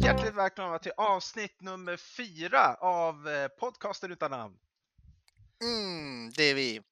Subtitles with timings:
[0.00, 4.54] Hjärtligt välkomna till avsnitt nummer fyra av eh, podcasten utan namn.
[5.64, 6.82] Mm, det är vi.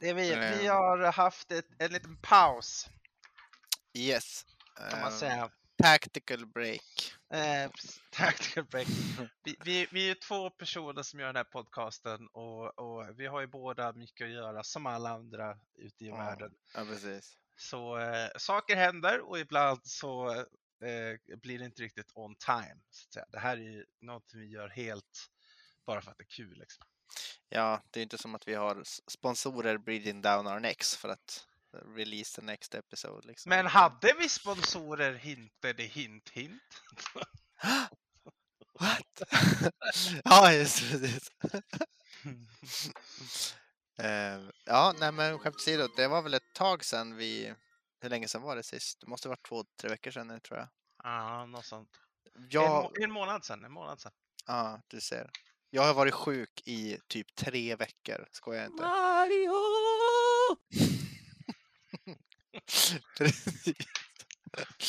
[0.00, 0.28] Det är vi.
[0.58, 0.74] Vi Eh.
[0.74, 2.88] har haft ett, en liten paus
[3.98, 4.44] Yes.
[4.90, 5.50] kan man Eh, säga.
[5.82, 7.14] Tactical break.
[7.34, 7.70] Eh,
[8.12, 8.86] tactical break.
[9.44, 13.40] Vi, vi, vi är två personer som gör den här podcasten och, och vi har
[13.40, 16.16] ju båda mycket att göra som alla andra ute i Ja.
[16.16, 16.52] världen.
[16.74, 17.36] Ja, precis.
[17.56, 20.34] Så eh, saker händer och ibland så
[20.84, 22.80] eh, blir det inte riktigt on time.
[22.90, 23.24] Så.
[23.28, 25.30] Det här är ju något vi gör helt
[25.86, 26.58] bara för att det är kul.
[26.58, 26.86] Liksom.
[27.48, 31.46] Ja, det är inte som att vi har sponsorer breathing down our necks för att
[31.74, 33.26] eh, release the next episode.
[33.28, 33.50] Liksom.
[33.50, 36.62] Men hade vi sponsorer hintade hint hint?
[38.80, 39.22] What?
[40.24, 41.30] ja, just precis.
[43.98, 47.54] Eh, ja, nej men skämt åsido, det var väl ett tag sedan vi...
[48.00, 49.00] Hur länge sedan var det sist?
[49.00, 50.68] Det måste varit två, tre veckor sedan nu tror jag.
[51.04, 51.88] Ja, något sånt.
[52.34, 54.12] En, Ja, må- en månad sedan, en månad sedan.
[54.46, 55.30] ja, du ser.
[55.70, 58.82] Jag har varit sjuk i typ tre veckör, skojar jag inte.
[58.82, 59.54] Mario!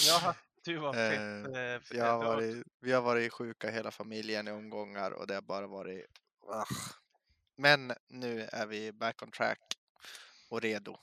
[0.07, 1.55] Ja, du var Eh, fett.
[1.55, 5.27] eh, Vi har, du har- varit, vi har varit sjuka hela familjen i omgångar och
[5.27, 6.05] det har bara varit...
[7.55, 9.77] Men nu är vi back on track
[10.49, 10.97] och redo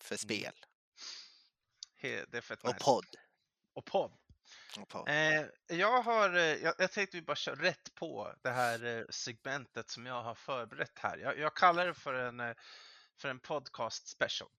[0.00, 0.52] för spel
[2.02, 3.06] he- och podd.
[3.74, 4.12] Och podd.
[5.08, 9.04] Eh, jag har, eh, jag, jag tänkte vi bara kör rätt på det här eh,
[9.10, 11.18] segmentet som jag har förberett här.
[11.18, 12.54] Jag, jag kallar det för en, eh,
[13.20, 14.50] för en podcast special.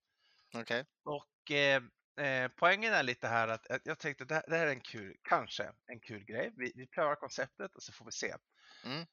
[0.54, 0.86] Okej.
[1.04, 1.84] Och eh,
[2.26, 5.18] eh, poängen är lite här att, jag tänkte det här, det här är en kul,
[5.24, 6.54] kanske en kul grej.
[6.58, 8.36] Vi, vi prövar konceptet och så får vi se.
[8.83, 9.06] Mm.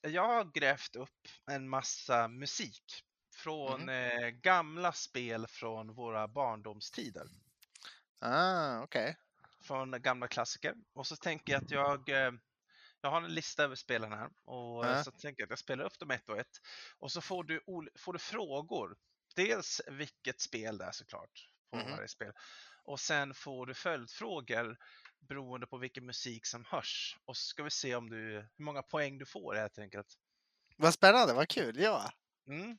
[0.00, 3.04] Jag har grävt upp en massa musik
[3.34, 7.26] från eh, gamla spel från våra barndomstider.
[8.20, 9.16] Ah, okej.
[9.68, 10.74] Från gamla klassiker.
[10.94, 12.32] Och så tänker jag att jag, eh,
[13.00, 15.04] jag har en lista över spelen här och Ja.
[15.04, 16.56] så tänker jag att jag spelar upp dem ett och ett.
[16.98, 17.60] Och så får du,
[17.98, 18.96] får du frågor.
[19.36, 21.90] Dels vilket spel det är såklart, på Mhm.
[21.90, 22.32] varje spel.
[22.84, 24.76] Och sen får du följdfrågor
[25.28, 27.16] beroende på vilken musik som hörs.
[27.24, 28.16] Och så ska vi se om du,
[28.56, 30.14] hur många poäng du får helt enkelt.
[30.76, 31.80] Vad spännande, vad kul.
[31.80, 32.12] Ja.
[32.46, 32.78] Mm.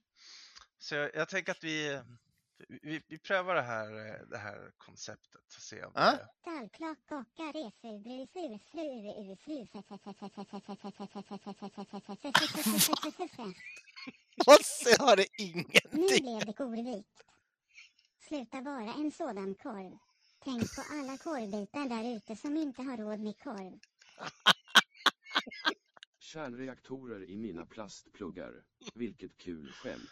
[0.78, 2.02] Så jag, jag tänker att vi,
[2.68, 5.42] vi, vi prövar det här, eh, det här konceptet.
[5.56, 6.12] och Se om Ja.
[6.12, 6.28] det,
[14.48, 16.24] Och så har det Nu ingenting.
[16.24, 17.24] blev det korvikt.
[18.20, 19.98] Sluta vara en sådan korv.
[20.44, 23.80] Tänk på alla korvbitar där ute som inte har råd med korv.
[26.20, 28.64] Kärnreaktorer i mina plastpluggar.
[28.96, 30.10] Vilket kul skämt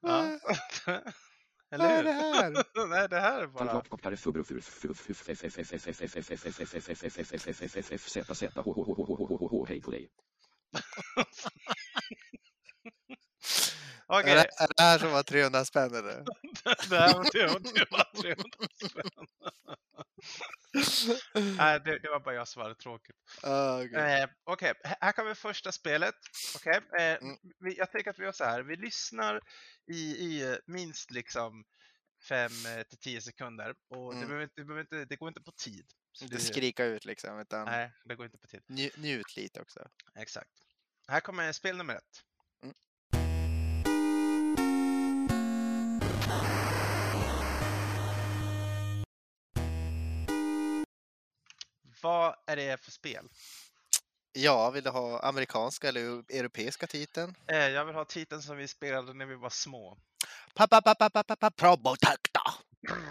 [0.00, 0.38] ja.
[1.70, 2.88] Eller Vad är det här?
[2.88, 3.64] Nej, det här är bara...
[9.68, 10.10] Hej på dig.
[14.10, 16.24] Okej, Är, det, är det här som var 300 spänn eller?
[16.88, 18.44] det här var det var- det var 300
[18.88, 19.26] spänn.
[21.56, 23.16] Nej, det, det var bara jag som hade tråkigt.
[23.42, 24.20] Ah, okej.
[24.22, 26.14] Eh, Okej, h- här kommer första spelet.
[26.56, 27.36] Okej, eh, Mm.
[27.58, 28.62] vi, jag tänker att vi gör så här.
[28.62, 29.40] Vi lyssnar
[29.92, 31.64] i, i eh, minst liksom
[32.28, 32.50] 5
[32.88, 34.28] till 10 sekunder och det, Mm.
[34.28, 35.86] behöver, inte- det, behöver inte, det går inte på tid.
[36.22, 38.62] Inte det- skrika ut liksom, utan Nej, det går inte på tid.
[38.66, 39.88] nju, njut lite också.
[40.18, 40.50] Exakt.
[41.08, 42.24] Här kommer spel nummer ett.
[52.02, 53.28] Vad är det för spel?
[54.32, 56.00] Ja, vill du ha amerikanska eller
[56.32, 57.34] europeiska titeln?
[57.46, 59.98] Eh, jag vill ha titeln som vi spelade när vi var små.
[61.56, 62.42] Probotector!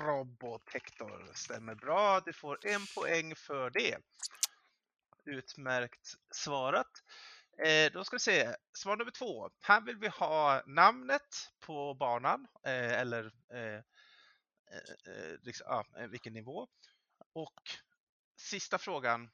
[0.06, 2.20] Robotector stämmer bra.
[2.20, 3.98] Du får en poäng för det.
[5.26, 6.92] Utmärkt svarat.
[7.58, 8.56] Eh, då ska vi se.
[8.74, 9.50] Svar nummer två.
[9.62, 13.82] Här vill vi ha namnet på banan eh, eller eh, eh,
[15.08, 16.68] eh, liksom, ja, eh, vilken nivå.
[17.34, 17.62] Och
[18.36, 19.30] sista frågan.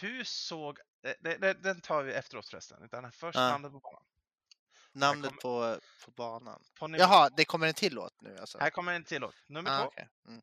[0.00, 0.78] Hur såg...
[1.20, 2.82] Det- den tar vi efteråt förresten.
[2.82, 3.48] Utan först Ja.
[3.50, 4.02] namnet på banan.
[4.92, 6.62] Namnet kommer- på, på banan.
[6.78, 7.02] På nivå.
[7.02, 8.58] Jaha, det kommer en till låt nu alltså?
[8.58, 9.34] Här kommer en till låt.
[9.46, 9.88] Nummer ah, två.
[9.88, 10.08] okej.
[10.28, 10.42] mm.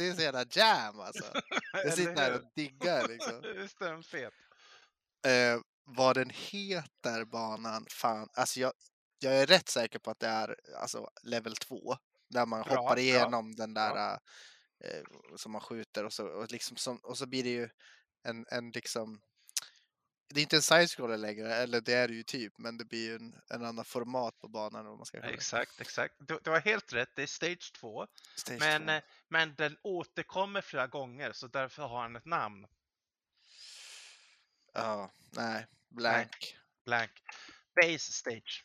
[0.00, 1.24] Det är så jävla jam alltså.
[1.72, 3.42] Jag sitter här och diggar liksom.
[3.56, 4.32] Visst är den fet?
[5.26, 8.72] Eh, vad den heter banan, fan, alltså jag,
[9.18, 11.96] jag är rätt säker på att det är alltså level 2.
[12.30, 13.02] Där man Bra, hoppar bra.
[13.02, 14.18] igenom den där
[14.84, 15.02] eh,
[15.36, 17.68] som man skjuter och så, och liksom som, och så blir det ju
[18.22, 19.20] en, en liksom
[20.30, 23.08] det är inte en side-scroller längre, eller det är det ju typ, men det blir
[23.08, 24.86] ju en, en annan format på banan.
[24.86, 25.32] Om man ska kalla.
[25.32, 26.14] Exakt, exakt.
[26.18, 28.06] Du, du har helt rätt, det är Stage 2.
[28.34, 32.66] Stage Men, eh, men den återkommer flera gånger, så därför har han ett namn.
[34.72, 36.56] Ja, nej, blank.
[36.84, 37.10] Blank.
[37.74, 38.64] Base Stage.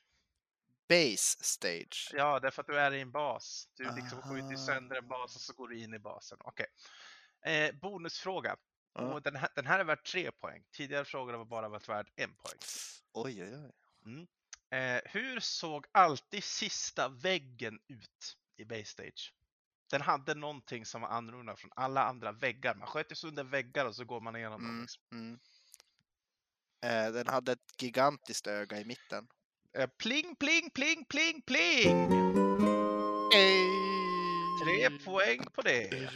[0.88, 2.12] Base stage.
[2.14, 3.68] Ja, därför att du är i en bas.
[3.76, 4.66] Du liksom skjuter ju Aha.
[4.66, 6.38] sönder en bas och så går du in i basen.
[6.42, 6.66] Okej.
[7.46, 8.56] Eh, bonusfråga.
[8.96, 10.64] Och den, här, den här är värd tre poäng.
[10.72, 12.60] Tidigare frågor var bara varit värd en poäng.
[13.14, 14.28] Oj, oj, oj.
[14.78, 19.34] Eh, hur såg alltid sista väggen ut i Base Stage?
[19.92, 22.76] Den hade någonting som var annorlunda från alla andra väggar.
[22.76, 24.70] Man sköt ju sönder väggar och så går man igenom dem.
[24.70, 25.04] Mm, Liksom.
[25.12, 25.40] mm.
[26.86, 29.28] Eh, den hade ett gigantiskt öga i mitten.
[29.78, 32.10] Eh, pling, pling, pling, pling, pling!
[34.64, 36.10] Tre poäng på det.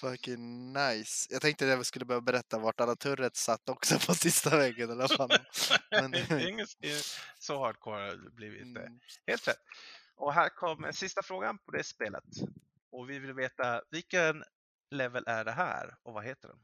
[0.00, 1.28] Fucking nice.
[1.30, 4.90] Jag tänkte att jag skulle börja berätta vart alla turrets satt också på sista väggen
[4.90, 5.30] alla fall.
[5.90, 6.68] Men- Det Inget,
[7.38, 8.80] så hardcore har det blivit inte.
[8.80, 9.00] Mm.
[9.26, 9.60] Helt rätt.
[10.16, 12.24] Och här kommer sista frågan på det spelet.
[12.92, 14.44] Och vi vill veta vilken
[14.90, 16.58] level är det här och vad heter den?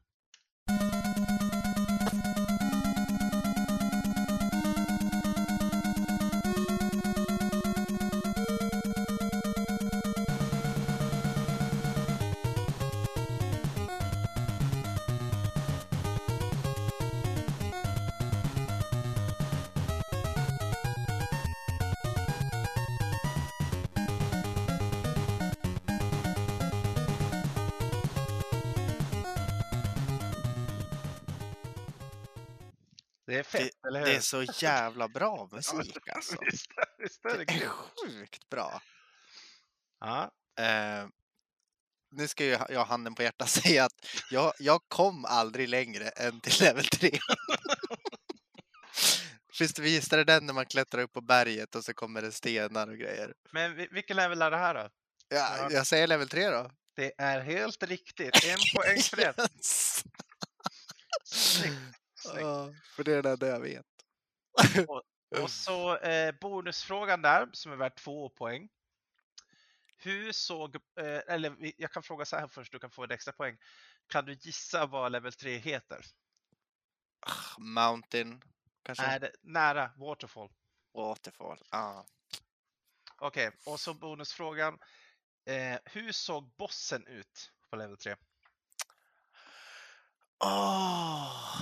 [33.35, 34.05] Det är fett, eller hur?
[34.07, 36.35] Det är så jävla bra musik alltså.
[36.51, 36.67] Visst,
[36.97, 38.81] visst det Det är sjukt bra.
[39.99, 41.07] Ja, Eh,
[42.11, 46.41] nu ska ha- jag handen på hjärtat säga att jag, jag kom aldrig längre än
[46.41, 47.11] till level 3.
[49.59, 52.97] Visst visade den när man klättrar upp på berget och så kommer det stenar och
[52.97, 53.33] grejer.
[53.51, 54.89] men vi- vilken level är det här då?
[55.29, 55.67] Ja, Ja.
[55.71, 56.71] jag säger level 3 då.
[56.95, 58.45] Det är helt riktigt.
[58.45, 59.33] En poäng för det.
[59.37, 60.03] Yes!
[62.31, 62.41] Snyggt.
[62.41, 63.85] Ja, för det är det enda jag vet.
[65.41, 68.69] Och så eh, bonusfrågan där som är värd två poäng.
[69.97, 73.33] Hur såg, eh, eller jag kan fråga så här först, du kan få en extra
[73.33, 73.57] poäng.
[74.07, 76.05] Kan du gissa vad level 3 heter?
[77.19, 78.41] Ah, Mountain,
[78.83, 79.05] kanske?
[79.05, 80.49] Är det nära Waterfall?
[80.93, 81.59] Waterfall.
[81.69, 82.03] Ah.
[83.17, 84.79] Okej, och så bonusfrågan.
[85.45, 88.15] Eh, hur såg bossen ut på level 3?
[90.43, 91.61] Åh!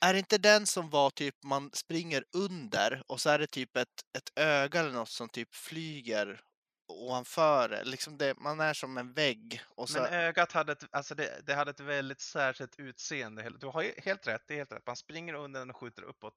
[0.00, 3.76] Är det inte den som var typ man springer under och så är det typ
[3.76, 6.40] ett, ett öga eller något som typ flyger
[6.86, 7.82] ovanför?
[7.84, 10.00] Liksom det, man är som en vägg och så...
[10.00, 13.50] Men ögat hade ett, alltså det, det hade ett väldigt särskilt utseende.
[13.50, 14.86] Du har he- helt rätt, det är helt rätt.
[14.86, 16.34] Man springer under den och skjuter uppåt.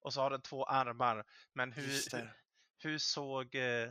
[0.00, 1.24] Och så har den två armar.
[1.52, 2.32] Men hur, hur,
[2.78, 3.54] hur såg...
[3.54, 3.90] Eh,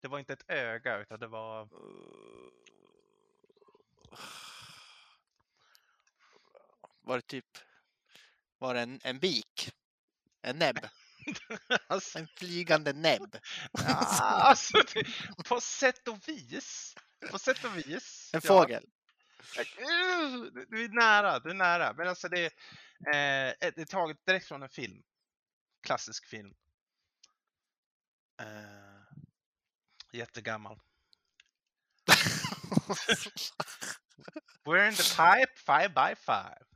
[0.00, 1.68] det var inte ett öga utan det var...
[7.02, 7.46] Var det typ...
[8.62, 9.72] Var det en, en bik?
[10.42, 10.78] En näbb?
[11.86, 13.38] alltså, En flygande näbb?
[13.72, 15.04] ja, alltså det,
[15.44, 16.94] på sätt och vis.
[17.30, 18.30] På sätt och vis.
[18.34, 18.48] En ja.
[18.48, 18.84] fågel?
[18.84, 21.92] Uh, Du är nära, du är nära.
[21.92, 22.50] Men alltså det, eh,
[23.60, 25.02] det är taget direkt från en film.
[25.86, 26.54] Klassisk film.
[28.40, 28.46] Eh,
[30.12, 30.80] Jättegammal.
[34.64, 36.71] We're in the pipe, five by five.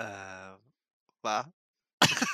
[0.00, 0.56] Eh,
[1.22, 1.46] va?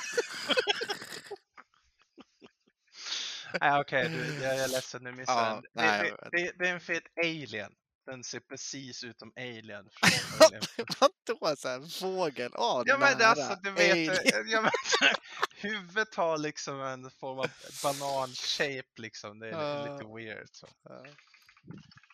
[3.61, 5.61] Nej okej, du, jag är ledsen nu missade Ja, den.
[5.61, 6.31] Det, nej, det, jag vet.
[6.31, 7.71] det, det är en fet alien.
[8.05, 9.89] Den ser precis ut som alien.
[10.41, 10.61] Alien.
[10.99, 12.51] Vadå så här, fågel?
[12.55, 14.49] Åh, Ja men det, alltså du vet, Alien.
[14.49, 14.71] ja, men,
[15.55, 17.47] huvudet har liksom en form av
[17.83, 19.39] banan-shape liksom.
[19.39, 19.97] Det är Ja.
[19.97, 20.47] lite weird.
[20.51, 20.67] Så.
[20.83, 21.03] Ja.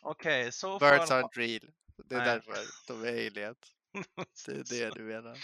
[0.01, 1.69] Okej, så Birds får aren't real.
[2.05, 2.27] Det är Nej.
[2.27, 2.55] därför
[2.87, 3.57] de är aliens.
[4.45, 5.37] Det är det du menar.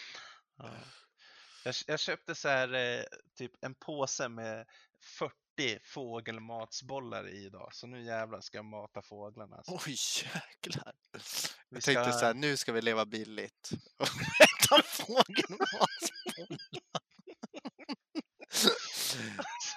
[0.58, 0.70] Ja.
[1.66, 3.04] Jag, jag köpte så här, eh,
[3.38, 4.66] typ en påse med
[5.04, 7.70] 40 fågelmatsbollar i idag.
[7.74, 9.56] Så nu jävlar ska jag mata fåglarna.
[9.56, 9.80] Alltså.
[9.88, 10.94] Oj, jäklar.
[11.14, 11.20] Vi
[11.70, 13.70] Jag tänkte ska- så här, nu ska vi leva billigt.
[13.98, 14.08] Och
[14.42, 15.90] äta fågelmat.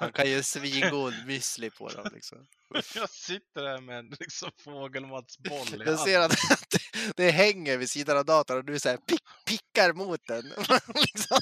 [0.05, 2.47] Han kan ju svingod müsli på dem liksom.
[2.95, 6.31] Jag sitter där med en liksom, fågelmatsboll i Jag ser att
[6.71, 10.43] det, det hänger vid sidan av datorn och du så här pick, pickar mot den.
[10.95, 11.41] liksom.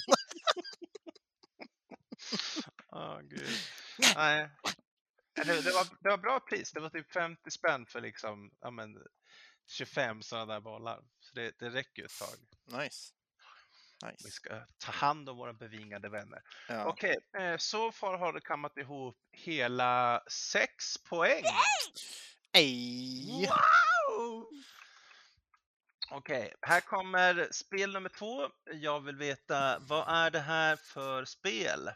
[2.92, 3.49] Åh, gud.
[4.14, 4.50] Nej.
[5.35, 6.73] Det, det, var, det var bra pris.
[6.73, 8.99] Det var typ 50 spänn för liksom, ja, men,
[9.66, 11.00] 25 sådana där bollar.
[11.21, 12.81] Så det, det räcker ett tag.
[12.81, 13.12] Nice.
[14.03, 14.31] Vi nice.
[14.31, 16.43] ska ta hand om våra bevingade vänner.
[16.69, 16.85] Ja.
[16.85, 21.45] Okej, eh, så far har det kammat ihop hela sex poäng.
[22.53, 23.49] Ej.
[23.49, 24.47] Wow!
[26.11, 28.49] Okej, här kommer spel nummer två.
[28.73, 31.91] Jag vill veta, vad är det här för spel?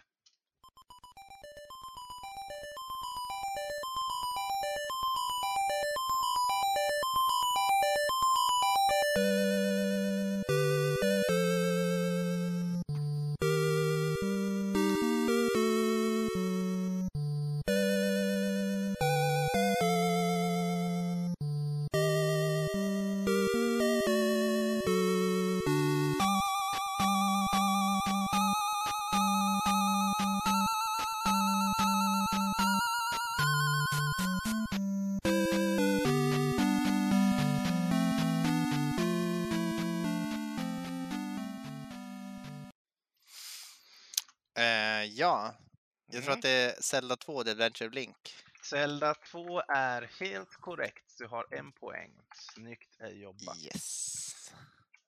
[46.27, 46.39] Tror Mm.
[46.39, 48.35] att det är Zelda 2, The Adventure of Link.
[48.63, 51.15] Zelda 2 är helt korrekt.
[51.19, 52.13] Du har en poäng.
[52.35, 53.59] Snyggt jobbat.
[53.59, 54.53] Yes.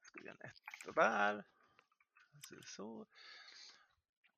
[0.02, 1.44] Ska vi göra en etta där.
[2.66, 3.06] Så.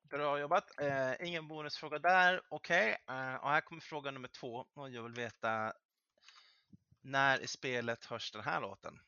[0.02, 0.80] Bra jobbat.
[0.80, 2.42] Eh, ingen bonusfråga där.
[2.48, 4.66] Okej, eh, och här kommer fråga nummer två.
[4.74, 5.72] Och jag vill veta
[7.00, 9.00] när i spelet hörs den här låten?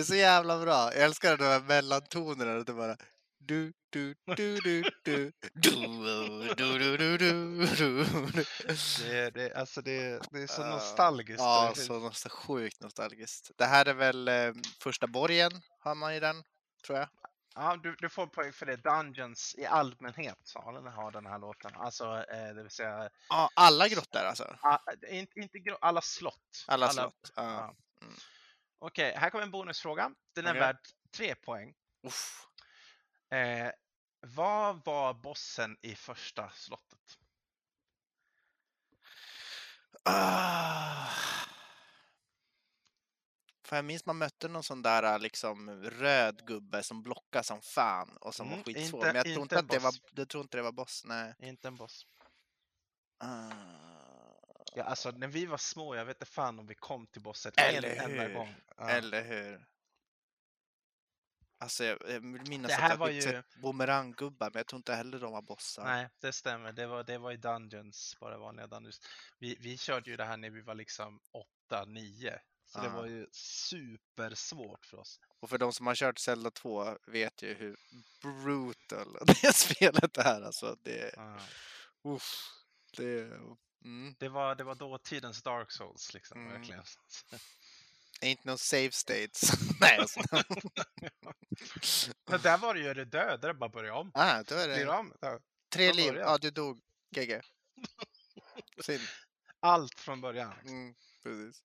[0.00, 0.94] Är så jävla bra.
[0.94, 2.64] Jag älskar de här mellantonerna.
[2.64, 2.96] Det är bara
[3.38, 8.04] du, du, du, du, du, du, du, du, du, du, du.
[9.08, 11.40] Det, det, alltså det, det är så Ah, nostalgiskt.
[11.40, 13.50] Ja, Det så något sjukt nostalgiskt.
[13.56, 14.52] Det här är väl eh,
[14.82, 16.42] första borgen, har man i den,
[16.86, 17.08] tror jag.
[17.54, 18.76] Ja, du, du får poäng för det.
[18.76, 21.70] Dungeons i allmänhet sa den har den här låten.
[21.74, 24.56] Alltså, eh, det vill säga, Ja, alla grottor alltså.
[24.62, 24.78] ah,
[25.10, 26.64] inte, inte gro- alla slott.
[26.66, 27.32] Alla slott.
[27.36, 27.42] Ja.
[27.42, 27.74] ja.
[28.02, 28.14] Mm.
[28.82, 30.14] Okej, här kommer en bonusfråga.
[30.34, 30.60] Den är Okej.
[30.60, 30.78] värd
[31.10, 31.74] tre poäng.
[32.06, 32.46] Uff.
[33.30, 33.72] Eh,
[34.20, 37.18] vad var bossen i första slottet?
[40.04, 41.06] Ah.
[43.64, 48.16] För jag minns man mötte någon sån där liksom röd gubbe som blockade som fan
[48.16, 48.98] och som Mm, var skitsvår.
[49.00, 50.00] inte- Men jag tror inte inte att det var, boss.
[50.14, 51.34] jag tror inte det var boss, nej.
[51.38, 52.06] Inte en boss.
[53.18, 53.50] Ah.
[54.74, 57.52] Ja, alltså när vi var små, jag vet inte fan om vi kom till bossen
[57.56, 58.34] Eller en enda hur?
[58.34, 58.54] gång.
[58.76, 58.90] Ja.
[58.90, 59.66] Eller hur?
[61.58, 64.66] Alltså jag, jag vill minnas Det att här jag var ju- sett bumeranggubbar, men jag
[64.66, 65.84] tror inte heller de var bossar.
[65.84, 66.72] Nej, det stämmer.
[66.72, 69.00] Det var, det var i Dungeons, bara vanliga Dungeons.
[69.38, 71.20] Vi, vi körde ju det här när vi var liksom
[71.70, 72.38] 8-9.
[72.66, 72.96] Så det Ah.
[72.96, 75.20] var ju supersvårt för oss.
[75.40, 77.76] Och för de som har kört Zelda 2 vet ju hur
[78.22, 80.42] brutal det spelet är.
[80.42, 81.38] Alltså det, Ja.
[82.04, 82.32] uff,
[82.96, 83.30] det,
[83.84, 86.52] mm, Det, var, det var dåtidens Dark Souls liksom, Mm.
[86.52, 86.82] verkligen.
[88.22, 89.52] ain't no save states.
[89.80, 90.20] Nej, alltså.
[92.30, 94.10] Men där var det ju, är du död, där bara börja om.
[94.14, 95.14] ah, då är Blir det om.
[95.20, 95.38] Ja.
[95.68, 96.14] tre liv.
[96.16, 96.80] Ja, du dog.
[97.10, 97.40] GG.
[98.84, 99.02] Synd.
[99.60, 100.52] Allt från början.
[100.64, 101.62] Mm, precis.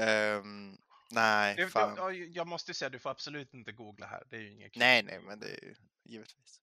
[0.00, 0.78] Ehm,
[1.10, 1.94] nej, Du, fan.
[1.96, 4.22] ja, jag måste ju säga, du får absolut inte googla här.
[4.30, 4.80] Det är ju inget kul.
[4.80, 5.74] Nej, nej, men det är ju
[6.04, 6.60] givetvis.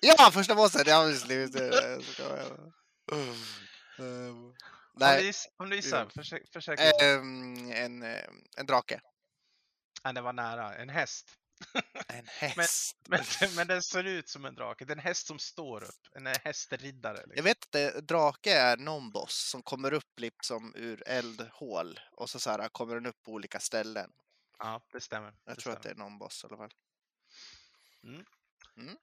[0.00, 0.82] Ja, första bossen!
[0.86, 2.72] Ja, visst, det- det- jag-
[3.12, 3.34] Om
[3.96, 4.54] du
[4.94, 6.10] Nej, Om du gissar, Ja.
[6.10, 6.52] försök.
[6.52, 6.80] försök.
[7.02, 8.02] ehm, en,
[8.56, 9.00] en drake.
[10.04, 10.74] Nej, det var nära.
[10.76, 11.26] En häst.
[12.08, 12.96] En häst.
[13.08, 13.20] Men,
[13.56, 14.84] men den ser ut som en drake.
[14.84, 16.08] Det är en häst som står upp.
[16.16, 17.18] En hästriddare.
[17.18, 17.44] Jag Liksom.
[17.44, 22.50] vet att drake är någon boss som kommer upp liksom ur eldhål och så, så
[22.50, 24.10] här, kommer den upp på olika ställen.
[24.58, 25.34] Ja, det stämmer.
[25.44, 26.04] Jag det tror att det stämmer.
[26.04, 26.70] är någon boss i alla fall.
[28.04, 28.24] Mm.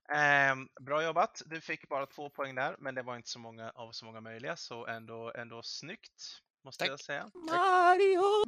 [0.10, 1.42] Ehm, bra jobbat.
[1.46, 4.22] Du fick bara två poäng där, men det var inte så många av så många
[4.22, 6.92] möjliga, så ändå, ändå snyggt, måste Tack.
[6.92, 7.30] jag säga.
[7.34, 8.44] Mario!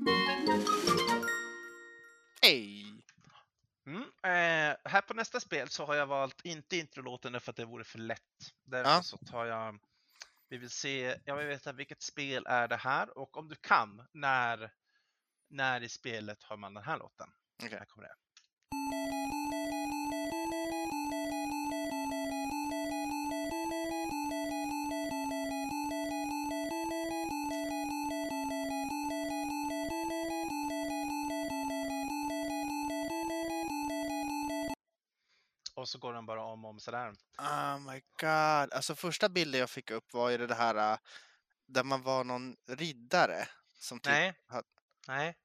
[2.42, 2.84] Hej!
[3.86, 4.02] Mm.
[4.04, 7.84] Eh, här på nästa spel så har jag valt inte introlåten för att det vore
[7.84, 8.22] för lätt.
[8.64, 9.04] Därför Ja.
[9.04, 9.80] så tar jag,
[10.50, 14.08] vi vill se, jag vill veta vilket spel är det här och om du kan,
[14.12, 14.72] när,
[15.50, 17.30] när i spelet har man den här låten?
[17.64, 17.78] Okej.
[17.80, 18.14] Här kommer det.
[35.76, 37.14] Och så går den bara om och om sådär.
[37.38, 38.74] Oh my god.
[38.74, 40.98] Alltså första bilden jag fick upp var ju det här äh,
[41.68, 43.48] där man var någon riddare.
[43.80, 44.64] Som typ, Nej, ha-
[45.08, 45.38] nej.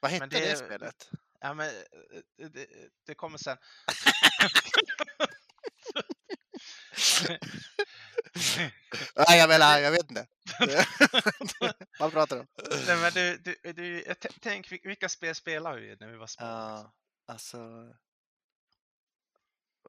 [0.00, 1.10] vad hette det det, spelet?
[1.40, 2.66] Ja, men eh, det,
[3.06, 3.56] det kommer sen.
[9.28, 10.26] Nej, jag menar, jag vet inte.
[11.98, 12.48] vad pratar du om?
[12.86, 16.46] Nej, men du, du, du, tänk vil- vilka spel spelar vi när vi var små?
[16.46, 16.92] Ja,
[17.26, 17.58] alltså...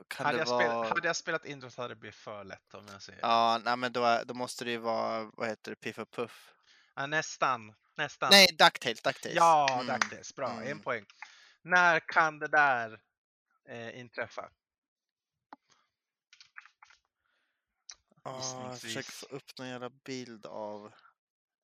[0.07, 0.83] Kan hade, det jag vara...
[0.83, 3.19] spel, hade jag spelat intro så hade det blivit för lätt om jag säger.
[3.21, 6.53] Ja, nej men då, då måste det ju vara, vad heter det, Piff och Puff?
[6.95, 7.75] Ja, nästan.
[7.97, 8.29] Nästan.
[8.31, 9.35] Nej, Ducktails, Ducktails.
[9.35, 9.87] Ja, Mm.
[9.99, 10.35] DuckTales.
[10.35, 10.81] Bra, en Mm.
[10.81, 11.05] poäng.
[11.61, 13.01] När kan det där
[13.69, 14.49] eh, inträffa?
[18.23, 20.93] Ja, jag försöker få upp någon jävla bild av...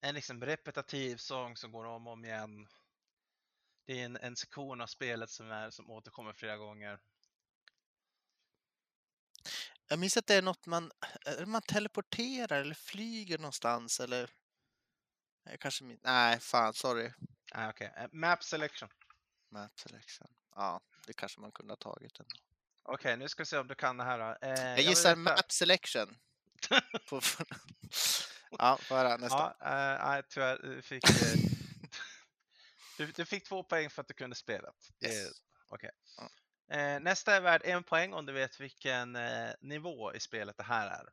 [0.01, 2.67] En liksom repetitiv sång som går om och om igen.
[3.85, 6.99] Det är en, en sektion av spelet som, är, som återkommer flera gånger.
[9.87, 10.91] Jag minns att det är något man,
[11.25, 14.29] är man teleporterar eller flyger någonstans eller...
[15.43, 15.99] Jag kanske min...
[16.03, 17.11] Nej, fan, sorry.
[17.51, 17.93] Ah, okej.
[17.97, 18.89] Eh, Map selection.
[19.51, 20.27] Map selection.
[20.55, 22.35] Ja, det kanske man kunde ha tagit ändå.
[22.83, 24.19] Okej, nu ska vi se om du kan det här.
[24.19, 24.47] då.
[24.47, 26.17] Eh, Jag vill gissar map selection.
[27.09, 27.21] På...
[28.51, 29.55] ja, får höra nästa.
[29.59, 30.57] Ja, eh, nej, tyvärr.
[30.57, 31.49] Du fick, eh,
[32.97, 34.75] du, du fick två poäng för att du kunde spelet.
[35.05, 35.31] Yes.
[35.69, 35.91] Okej.
[36.17, 36.29] Ja.
[36.75, 40.63] Eh, nästa är värd en poäng om du vet vilken eh, nivå i spelet det
[40.63, 41.09] här är.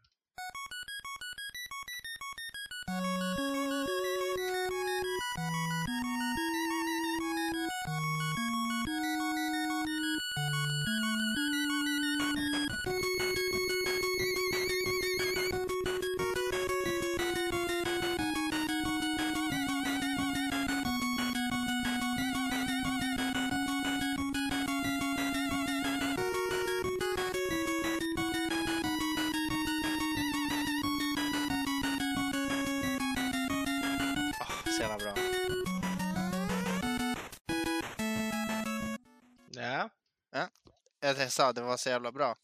[41.30, 42.36] Jag, jag sa det var så jävla bra.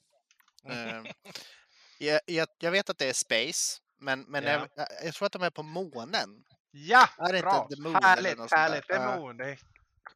[0.64, 1.07] Ehm,
[1.99, 4.51] jag, jag, jag vet att det är Space, men, men Ja.
[4.51, 6.44] jag, jag, jag tror att de är på månen.
[6.70, 7.68] Ja, Är det inte bra!
[7.68, 8.88] The Moon härligt, härligt.
[8.88, 9.18] Det är.
[9.18, 9.37] Moon.
[9.37, 9.51] Det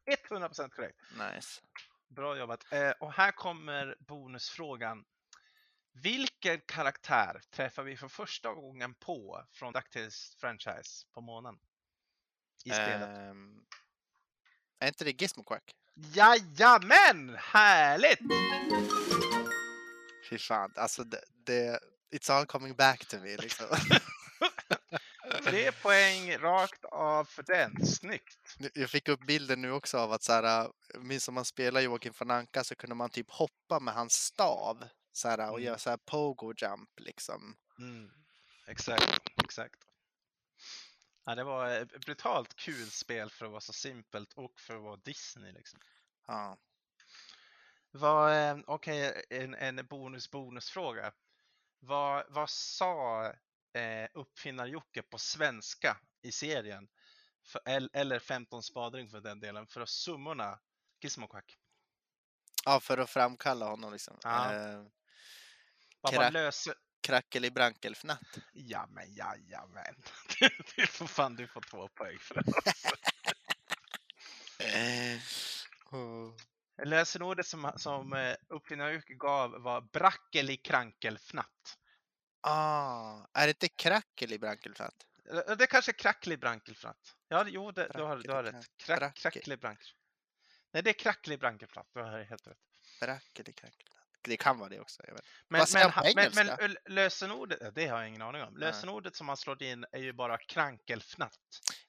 [0.05, 0.97] är 100% korrekt.
[1.11, 1.61] Nice.
[2.07, 2.71] Bra jobbat.
[2.71, 5.05] Eh, och här kommer bonusfrågan.
[5.93, 11.59] Vilken karaktär träffar vi för första gången på från DuckTales franchise på månen?
[12.65, 13.17] I spelet.
[13.17, 13.65] Ehm,
[14.79, 15.75] är inte det Gizmo Quack?
[15.95, 17.35] Jajamän!
[17.39, 18.19] Härligt!
[20.29, 21.79] Fy fan, alltså det, det,
[22.15, 23.65] it's all coming back to me liksom.
[25.43, 27.85] Tre poäng rakt av för den.
[27.85, 28.57] Snyggt!
[28.73, 31.81] Jag fick upp bilden nu också av att så här, äh, minns om man spelar
[31.81, 35.63] Joakim von Anka så kunde man typ hoppa med hans stav så här, och Mm.
[35.63, 37.55] göra så här pogo jump liksom.
[37.79, 38.09] Mm.
[38.67, 39.75] Exakt, exakt.
[41.23, 44.81] Ja, det var ett brutalt kul spel för att vara så simpelt och för att
[44.81, 45.51] vara Disney.
[45.51, 45.79] Liksom.
[46.27, 46.57] Ja.
[47.91, 51.13] Vad, eh, Okej, en, en bonus-bonusfråga.
[51.79, 53.25] Vad, vad sa
[53.73, 56.89] eh, uppfinnar-Jocke på svenska i serien?
[57.45, 60.59] För, el- eller 15 spadring för den delen, för att summorna
[61.01, 61.57] Gizmo Quack.
[62.65, 64.17] ja, för att framkalla honom liksom.
[64.23, 64.53] Ja.
[64.53, 64.83] Eh,
[66.01, 66.73] Vad man löser...
[67.01, 68.37] krackel i brankelfnatt.
[68.53, 69.95] Ja men jajamän.
[70.75, 72.43] Du får fan du får två poäng för det.
[75.91, 76.33] Oh.
[76.85, 81.77] Lösenordet som, som eh, uppfinnar-Jocke gav var brackelikrankelfnatt.
[82.41, 85.05] Ah, är det inte krackel i brankelfnatt?
[85.31, 87.15] Eh, Det kanske är kracklig brankelfnatt.
[87.27, 88.65] Ja, jo, det, du, har, du har rätt.
[88.77, 89.87] Krack, bracke- kracklig brankel.
[90.73, 91.87] Nej, det är kracklig brankelfnatt.
[91.93, 92.57] Du har helt rätt.
[93.01, 94.00] Brackel i brankelfnatt.
[94.23, 95.03] Det kan vara det också.
[95.47, 98.57] Men, men, men, men lösenordet, det har jag ingen aning om.
[98.57, 101.39] Lösenordet som man slår in är ju bara krankelfnatt.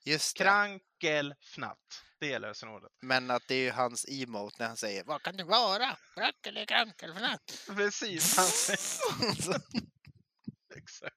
[0.04, 0.44] Just det.
[0.44, 2.04] Krankelfnatt.
[2.20, 2.92] Det är lösenordet.
[3.02, 5.96] Men att det är ju hans emote när han säger Vad kan det vara?
[6.16, 7.64] Rackele krankelfnatt.
[7.76, 8.38] Precis.
[10.76, 11.16] Exakt.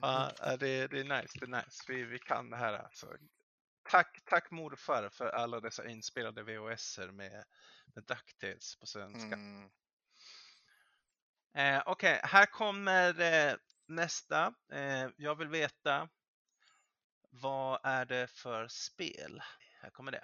[0.00, 1.38] Ja, det, det är nice.
[1.40, 1.84] Det är nice.
[1.88, 3.06] Vi, vi kan det här alltså.
[3.92, 7.44] Tack, tack morfar för alla dessa inspelade VHSer med,
[7.94, 9.34] med DuckTales på svenska.
[9.34, 9.70] Mm.
[11.54, 13.54] Eh, Okej, här kommer eh,
[13.86, 14.54] nästa.
[14.72, 16.08] Eh, jag vill veta
[17.30, 19.42] vad är det för spel?
[19.80, 20.22] Här kommer det.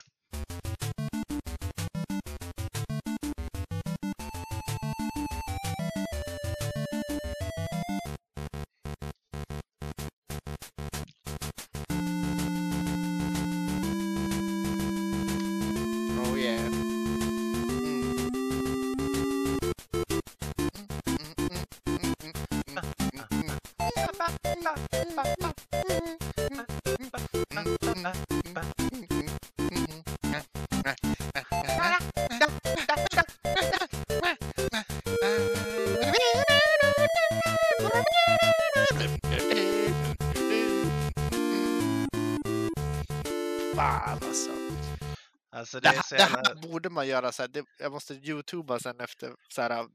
[46.99, 47.49] Man göra så här.
[47.49, 49.89] Det, jag måste youtuba sen efter så här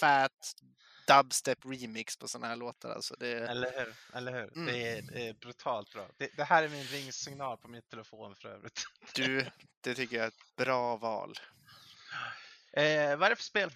[0.00, 0.54] fat
[1.06, 2.90] dubstep remix på såna här låtar.
[2.90, 3.94] Alltså det, Eller hur?
[4.14, 4.56] Eller hur?
[4.56, 4.66] Mm.
[4.66, 6.08] Det, är, det är brutalt bra.
[6.16, 8.84] Det, det här är min ringsignal på min telefon för övrigt.
[9.14, 9.46] du,
[9.80, 11.34] det tycker jag är ett bra val.
[12.72, 13.70] Eh, vad är det för spel?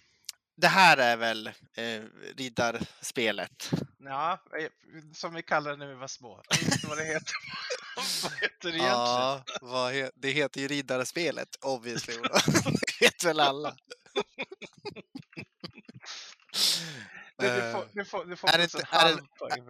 [0.61, 2.03] Det här är väl eh,
[2.37, 3.71] riddarspelet?
[3.99, 4.69] Ja, eh,
[5.13, 6.43] som vi kallade det när vi var små.
[6.89, 7.33] Vad det heter.
[8.23, 8.89] vad heter det egentligen?
[8.89, 12.17] Ja, vad he, det heter ju riddarspelet obviously.
[12.17, 13.77] Det vet väl alla.
[17.37, 18.89] Du, du får, du får, du får är det inte-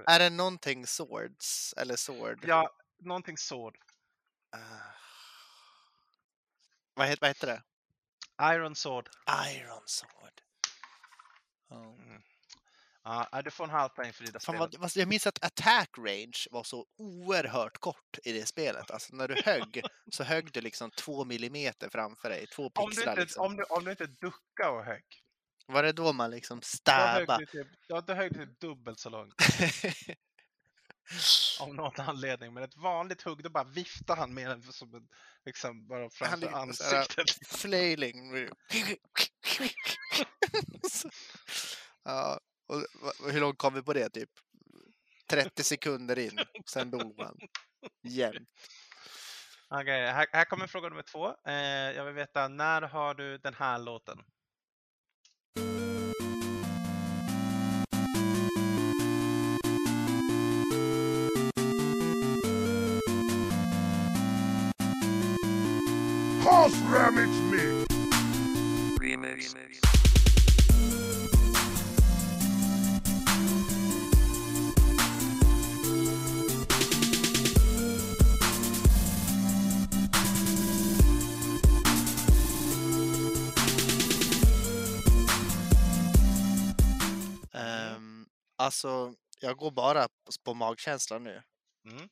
[0.06, 0.20] är.
[0.20, 2.44] Är någonting swords eller sword?
[2.46, 3.76] Ja, någonting sword.
[4.54, 4.60] Eh,
[6.94, 7.62] vad, heter, vad heter det?
[8.54, 9.08] Iron sword.
[9.46, 10.40] Iron sword.
[11.70, 11.96] Ja.
[13.02, 14.68] Ja, nej, du får en halv poäng för dina spel.
[14.94, 18.90] jag minns att attack range var så oerhört kort i det spelet.
[18.90, 22.96] Alltså när du högg så högg du liksom två millimeter framför dig, två Om du,
[22.96, 23.44] pixlar inte, liksom.
[23.44, 25.04] om, du, om du inte duckade och högg,
[25.66, 27.38] Var det då man liksom stäba?
[27.38, 29.34] du typ, då, högg du typ dubbelt så långt.
[31.60, 32.54] Av någon anledning.
[32.54, 35.08] Men ett vanligt hugg, då bara viftar han med den som en,
[35.44, 37.30] liksom bara framför ansiktet.
[37.46, 38.32] Flailing.
[42.04, 44.10] Ja, och hur långt kom vi på det?
[44.10, 44.30] Typ
[45.30, 46.38] 30 sekunder in,
[46.70, 47.36] sen dog man.
[48.02, 48.48] Jämt.
[49.68, 51.34] Okej, här, här kommer fråga nummer två.
[51.46, 54.18] Eh, jag vill veta, när har du den här låten?
[66.44, 66.76] House.
[66.92, 67.49] Remix.
[88.60, 90.08] Alltså, jag går bara
[90.44, 91.42] på magkänsla nu.
[91.84, 92.08] Mm.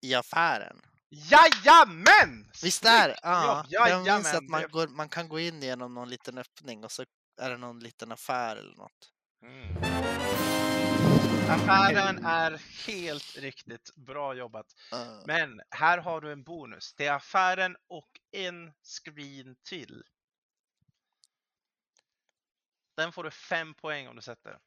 [0.00, 0.80] I affären.
[1.08, 2.50] Jajamän!
[2.62, 3.18] Visst är det?
[3.22, 6.84] Ja, Ja, jag minns att man, går, man kan gå in genom någon liten öppning
[6.84, 7.04] och så
[7.40, 9.12] är det någon liten affär eller något.
[9.42, 9.76] Mm.
[11.48, 14.66] Affären är helt riktigt bra jobbat.
[14.94, 16.94] Uh, Men här har du en bonus.
[16.94, 20.02] Det är affären och en screen till.
[22.96, 24.58] Den får du fem poäng om du sätter.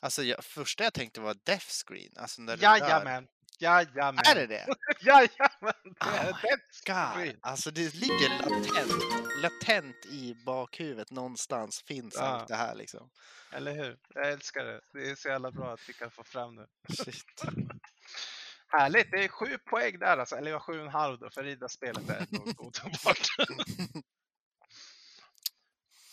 [0.00, 2.12] Alltså, jag, första jag tänkte var death screen.
[2.16, 3.26] Alltså när du Jajamän!
[3.60, 4.24] Jajamän!
[4.26, 4.66] Är det det?
[5.00, 5.94] Jajamän!
[6.00, 7.14] Det är Oh det God.
[7.14, 7.38] screen.
[7.42, 9.02] Alltså det ligger latent,
[9.42, 12.22] latent i bakhuvudet någonstans finns Ja.
[12.22, 13.10] allt det här liksom.
[13.52, 13.96] Eller hur?
[14.14, 14.80] Jag älskar det.
[14.92, 16.66] Det är så jävla bra att vi kan få fram det.
[17.04, 17.42] Shit.
[18.68, 19.10] Härligt!
[19.10, 20.36] Det är sju poäng där alltså.
[20.36, 23.18] Eller sju och en halv då, för riddarspelet är ändå godtagbart.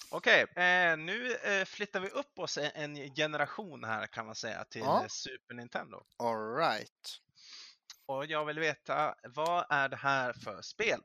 [0.10, 4.64] Okej, eh, nu eh, flyttar vi upp oss en, en generation här kan man säga
[4.64, 5.06] till Ja.
[5.10, 6.04] Super Nintendo.
[6.18, 7.20] All right.
[8.06, 11.00] Och jag vill veta, vad är det här för spel?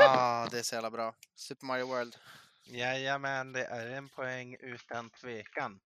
[0.00, 1.14] Ah, det är så jävla bra.
[1.34, 2.16] Super Mario World.
[2.64, 5.80] Jajamän, det är en poäng utan tvekan.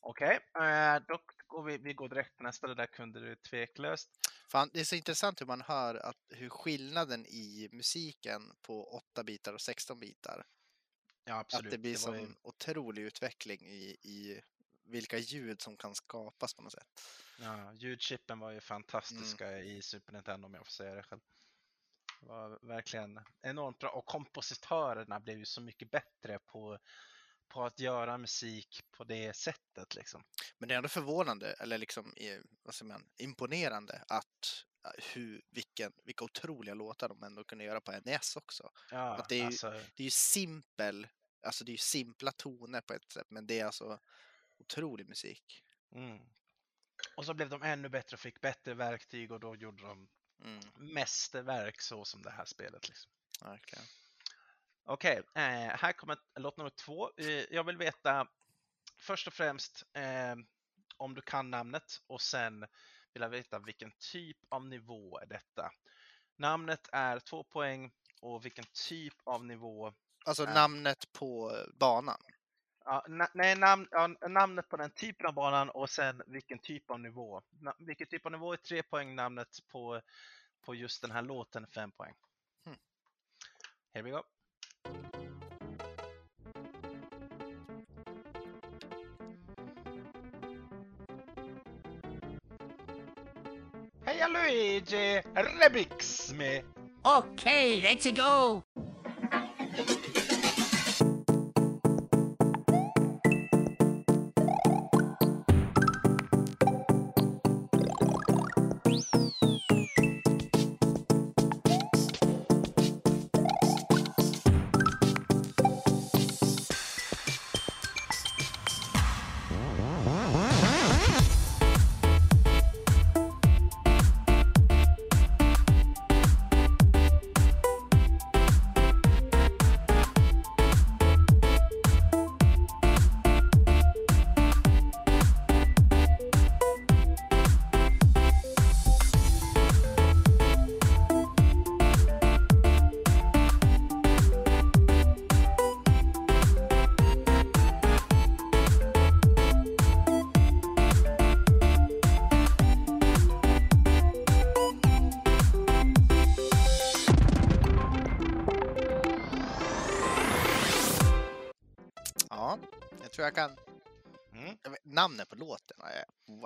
[0.00, 2.66] Okej, eh, då går vi, vi går direkt på nästa.
[2.66, 4.10] Det där kunde du tveklöst.
[4.48, 9.24] Fan, det är så intressant hur man hör att, hur skillnaden i musiken på 8
[9.24, 10.46] bitar och 16 bitar.
[11.24, 11.66] Ja, absolut.
[11.66, 14.40] Att det blir ju- sån otrolig utveckling i, i
[14.84, 17.02] vilka ljud som kan skapas på något sätt.
[17.40, 21.20] Ja, ljudchippen var ju fantastiska i Super Nintendo om jag får säga det själv.
[22.22, 26.78] Det var verkligen enormt bra och kompositörerna blev ju så mycket bättre på,
[27.48, 30.24] på att göra musik på det sättet liksom.
[30.58, 32.14] Men det är ändå förvånande, eller liksom
[32.62, 34.64] vad säger man, imponerande att
[35.14, 38.70] hur, vilken, vilka otroliga låtar de ändå kunde göra på NES också.
[38.90, 41.06] Ja, Att det är ju- alltså, Det är ju simpel,
[41.42, 44.00] alltså det är ju simpla toner på ett sätt, men det är alltså
[44.58, 45.64] otrolig musik.
[45.94, 46.18] mm.
[47.16, 50.08] Och så blev de ännu bättre och fick bättre verktyg och då gjorde de
[50.44, 52.88] Mm, mästerverk så som det här spelet.
[52.88, 53.10] Liksom.
[53.40, 53.84] verkligen.
[54.84, 57.10] Okej, eh, här kommer låt nummer två.
[57.16, 58.26] Eh, jag vill veta
[58.98, 60.34] först och främst eh,
[60.96, 62.60] om du kan namnet och sen
[63.12, 65.72] vill jag veta vilken typ av nivå är detta.
[66.36, 69.92] Namnet är två poäng och vilken typ av nivå
[70.24, 72.20] Alltså namnet på banan.
[72.84, 76.90] Ja, na, nej, namn, ja, namnet på den typen av banan och sen vilken typ
[76.90, 77.42] av nivå.
[77.60, 80.00] Na, vilken typ av nivå är tre poäng, namnet på,
[80.64, 82.14] på just den här låten fem poäng.
[82.64, 82.76] Hmm.
[83.94, 84.22] Here we go.
[94.04, 95.22] Heja Luigi!
[95.34, 96.64] Remix med
[97.04, 98.62] Okay, let's go.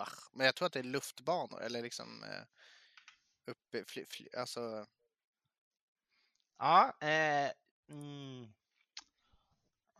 [0.06, 2.42] Är Men jag tror att det är luftbanor eller liksom eh,
[3.46, 4.86] uppe, fly, fly, alltså
[6.58, 7.50] Ja, eh,
[7.90, 8.52] mm,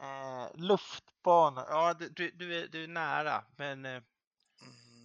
[0.01, 1.65] eh, luftbanor.
[1.69, 4.03] Ja, du, du, du, är, du är nära, men eh,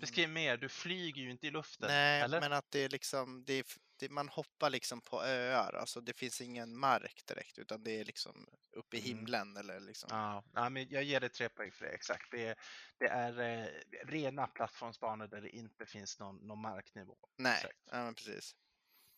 [0.01, 0.57] beskriv mer.
[0.57, 2.39] Du flyger ju inte i luften, Nej, eller?
[2.41, 3.65] men att det är liksom, det är,
[3.99, 8.05] det, man hoppar liksom på öar, alltså det finns ingen mark direkt utan det är
[8.05, 9.17] liksom uppe i Mm.
[9.17, 10.09] himlen eller liksom.
[10.11, 12.31] Ja, ja, men jag ger dig tre poäng för det, exakt.
[12.31, 12.55] Det är,
[12.97, 13.67] det är eh,
[14.05, 17.17] rena plattformsbanor där det inte finns någon, någon marknivå.
[17.37, 17.77] Nej, exakt.
[17.91, 18.55] ja, men precis.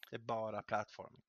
[0.10, 1.22] Det är bara plattform.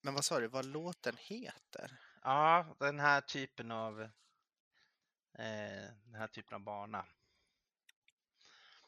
[0.00, 1.96] Men vad sa du, vad låten heter?
[2.22, 7.06] Ja, den här typen av eh, den här typen av bana.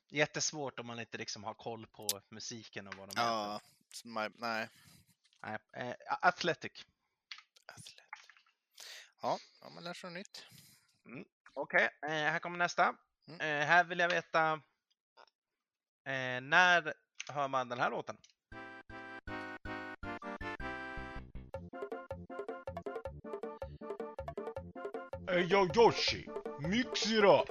[0.08, 3.12] Jättesvårt om man inte liksom har koll på musiken och vad de.
[3.16, 3.60] Ja,
[3.92, 4.68] som- nej.
[5.42, 6.72] Nej, eh, Athletic.
[7.66, 8.02] Athlete.
[9.22, 10.46] Ja, ja, man lär sig något nytt.
[11.54, 12.96] Okej, eh, här kommer nästa.
[13.28, 13.40] Mm.
[13.40, 14.52] Eh, här vill jag veta
[16.04, 16.94] eh, när
[17.28, 18.16] hör man den här låten?
[25.28, 26.28] Hey yo Yoshi,
[26.60, 27.48] mix it up.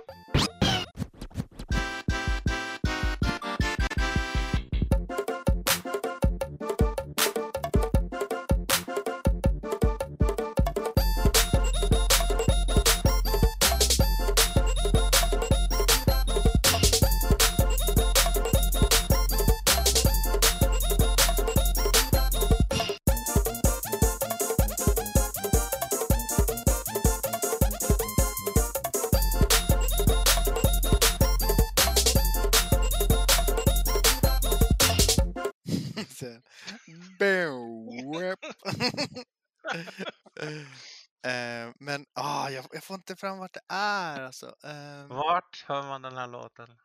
[41.25, 44.55] Eh, Men ah, jag, jag får inte fram vart det är alltså.
[44.63, 46.79] Eh, Vart hör man den här låten?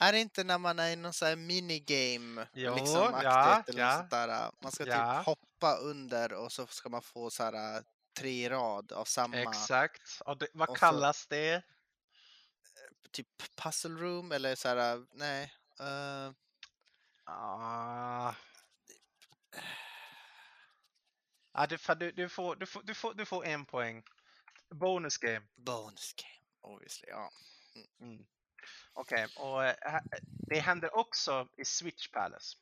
[0.00, 2.48] Är det inte när man är i någon sån här minigame?
[2.52, 3.96] Jo, liksom ja, eller ja.
[3.98, 4.50] sånt där.
[4.62, 5.16] Man ska Ja.
[5.18, 7.82] typ hoppa under och så ska man få så här äh,
[8.18, 10.20] tre rad av samma Exakt.
[10.24, 11.62] Och det, vad Och så- kallas det?
[13.10, 13.28] typ
[13.62, 15.52] puzzle room eller så här, nej.
[15.80, 16.32] eh,
[17.30, 18.34] Ah.
[21.52, 24.02] Ja, du, du, du, får, du, får, du, får, du får en poäng.
[24.70, 25.46] Bonus game.
[25.56, 27.08] bonus game, obviously.
[27.08, 27.30] Ja.
[28.00, 28.26] Mm.
[28.92, 32.58] Okej, och eh, det händer också i Switch Palace.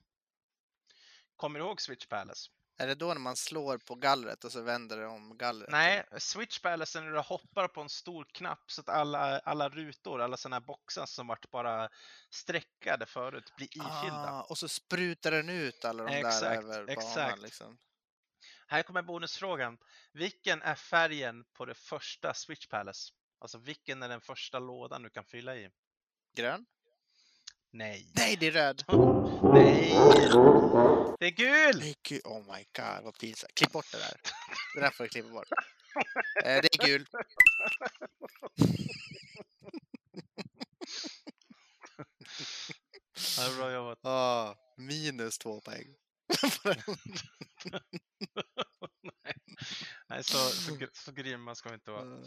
[1.36, 2.50] Kommer du ihåg Switch Palace?
[2.78, 5.70] Är det då när man slår på gallret och så vänder det om gallret?
[5.70, 9.68] Nej, Switch Palace är när du hoppar på en stor knapp så att alla, alla
[9.68, 11.88] rutor, alla sådana här boxar som varit bara
[12.30, 14.30] streckade förut blir ifyllda.
[14.30, 16.88] Ah, och så sprutar den ut alla de Exakt, där över banan.
[16.88, 17.42] exakt.
[17.42, 17.78] Liksom.
[18.66, 19.78] Här kommer bonusfrågan.
[20.12, 23.12] Vilken är färgen på det första Switch Palace?
[23.38, 25.70] Alltså vilken är den första lådan du kan fylla i?
[26.36, 26.66] Grön?
[27.76, 28.06] Nej.
[28.12, 28.84] Nej, det är röd!
[29.54, 29.90] Nej!
[31.18, 31.78] Det är gul!
[31.78, 33.54] Nej, gud, oh my god, vad pinsamt.
[33.54, 34.16] Klipp bort det där.
[34.74, 35.48] Det där får du klippa bort.
[36.44, 37.06] Eh, det är gul.
[43.38, 43.98] Ja, bra jobbat.
[44.02, 45.86] Ah, minus två poäng.
[50.08, 52.22] Nej, så, så, så grymma ska vi inte vara.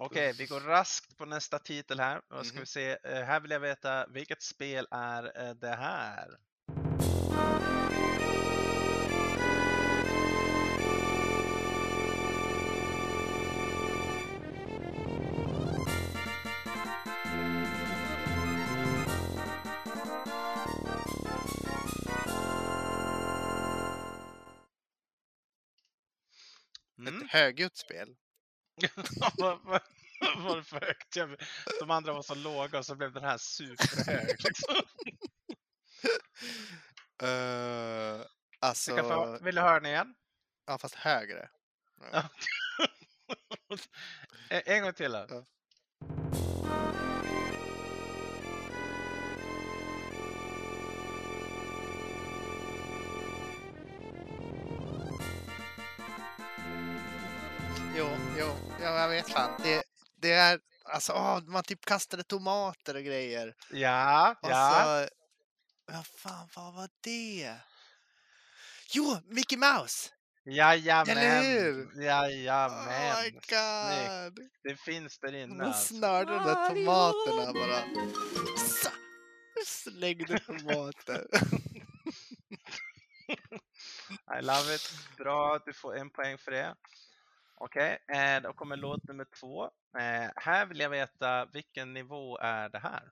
[0.00, 2.20] Okej, vi går raskt på nästa titel här.
[2.30, 2.60] Då ska Mhm.
[2.60, 2.98] vi se.
[3.04, 6.38] eh, Här vill jag veta, vilket spel är eh, det här?
[26.98, 27.22] Mm.
[27.22, 28.16] Ett högljutt spel.
[30.36, 31.16] Var det för högt?
[31.80, 34.36] De andra var så låga och så blev den här superhög.
[34.44, 34.74] Liksom.
[37.22, 38.26] Uh,
[38.60, 40.14] alltså, få, vill du höra den igen?
[40.66, 41.48] ja fast högre.
[42.12, 42.28] Ja.
[44.50, 45.12] En- en gång till.
[45.12, 45.26] Då.
[45.28, 45.44] Ja.
[58.80, 59.60] Ja, jag vet fan.
[59.62, 59.82] Det,
[60.16, 63.54] det är, alltså, åh, man typ kastade tomater och grejer.
[63.70, 65.06] Ja, Och ja.
[65.06, 65.08] så,
[65.92, 67.54] vad fan, vad var det?
[68.92, 70.10] Jo, Mickey Mouse!
[70.44, 71.18] Jajamän.
[71.18, 72.02] Eller hur?
[72.02, 72.88] Jajamän.
[72.88, 73.50] Oh my Snyggt.
[73.50, 74.48] god!
[74.62, 75.54] Det finns där inne.
[75.54, 75.94] Man Alltså.
[75.94, 77.82] snörde de där tomaterna bara.
[78.58, 78.90] Sa-
[79.66, 81.26] Slängde tomater.
[84.38, 84.92] I love it.
[85.16, 86.74] Bra, du får en poäng för det.
[87.60, 89.64] Okej, eh, då kommer låt nummer två.
[89.98, 93.10] Eh, här vill jag veta vilken nivå är det här?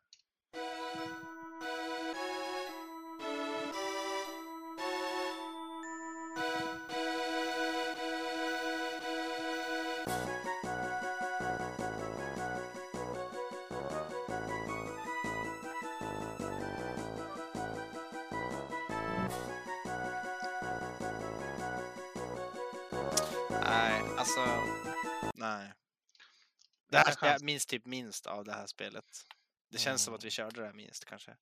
[27.46, 29.26] Minns typ minst av det här spelet.
[29.68, 31.36] Det känns som att vi körde det här minst kanske.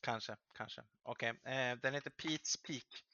[0.00, 0.82] Kanske, kanske.
[1.02, 3.04] Okej, eh, den heter Pete's Peak.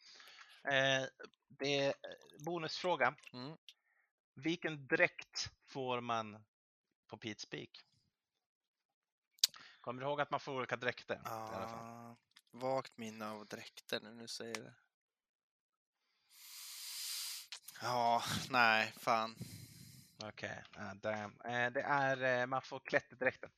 [0.64, 1.06] Eh,
[1.48, 3.14] det är eh, bonusfråga.
[3.32, 3.56] Mm.
[4.34, 6.44] Vilken dräkt får man
[7.06, 7.84] på Pete's Peak?
[9.80, 11.14] Kommer du ihåg att man får olika dräkter?
[11.14, 11.84] i alla fall?
[11.84, 12.16] Ah,
[12.50, 14.74] vagt minne av dräkter när du säger det.
[17.82, 19.36] Ja, nej, fan.
[20.24, 21.40] Okej, ah, damn.
[21.40, 23.50] Eh, det är, eh, man får klätterdräkten.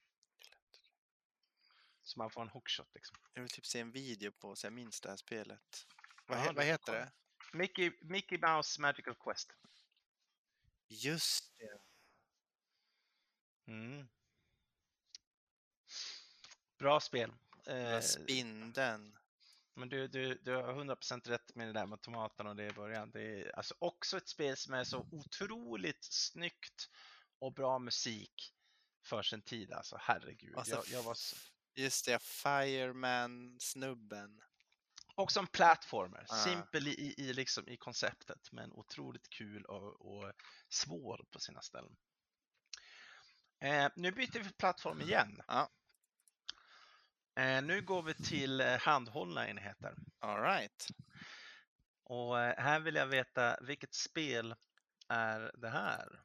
[2.03, 3.16] Så man får en hookshot liksom.
[3.35, 5.87] Jag vill typ se en video på så jag minns det här spelet.
[6.27, 7.12] Vad, Ja, he- vad heter det?
[7.53, 9.53] Mickey, Mickey Mouse Magical Quest.
[10.89, 11.80] Just det.
[13.72, 14.09] Mm.
[16.78, 17.32] Bra spel.
[17.66, 19.18] Eh, spindeln.
[19.75, 22.73] Men du, du, du har 100% rätt med det där med tomaterna och det i
[22.73, 23.11] början.
[23.11, 26.89] Det är alltså också ett spel som är så otroligt snyggt
[27.39, 28.55] och bra musik
[29.05, 29.73] för sin tid.
[29.73, 30.57] Alltså herregud.
[30.57, 31.37] Alltså, jag, jag var så...
[31.75, 34.41] Just det, Fireman-snubben.
[35.14, 36.27] Också en plattformer.
[36.29, 36.37] Ah.
[36.37, 40.33] Simpel i, i, liksom, i konceptet men otroligt kul och, och
[40.68, 41.97] svår på sina ställen.
[43.61, 45.43] Eh, nu byter vi plattform igen.
[45.49, 45.68] Ja.
[47.41, 49.95] Eh, nu går vi till eh, handhållna enheter.
[50.18, 50.86] All right.
[52.05, 54.55] Och eh, här vill jag veta vilket spel
[55.09, 56.20] är det här?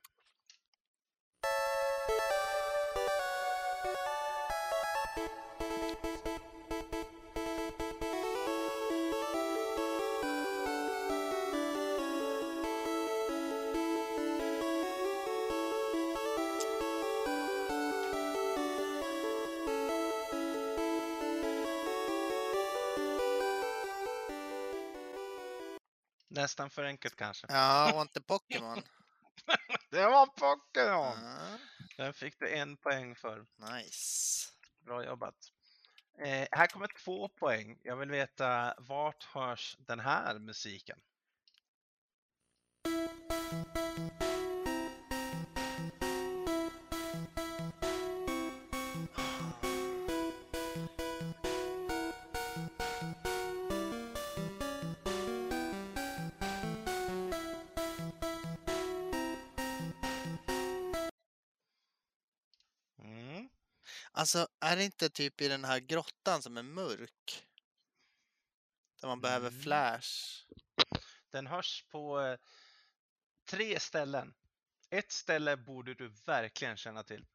[26.46, 27.48] Nästan för enkelt kanske.
[27.50, 28.82] Ja, var inte Pokémon?
[29.92, 31.18] Det var Pokémon!
[31.24, 31.58] Ja,
[31.98, 33.46] Den fick du en poäng för.
[33.58, 34.50] nice.
[34.86, 35.36] Bra jobbat.
[36.20, 37.80] Eh, här kommer två poäng.
[37.84, 41.00] Jag vill veta vart hörs den här musiken?
[64.18, 67.48] Alltså, är det inte typ i den här grottan som är mörk?
[69.02, 69.62] Där man behöver Mm.
[69.62, 70.46] flash?
[71.32, 72.38] Den hörs på eh,
[73.46, 74.34] tre ställen.
[74.90, 77.26] Ett ställe borde du verkligen känna till.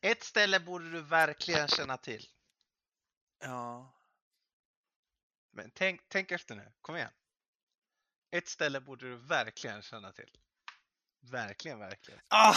[0.00, 2.26] Ett ställe borde du verkligen känna till.
[3.38, 3.92] Ja.
[5.50, 7.12] Men tänk, tänk efter nu, kom igen.
[8.32, 10.30] Ett ställe borde du verkligen känna till.
[11.30, 12.20] Verkligen, verkligen.
[12.28, 12.54] Ah!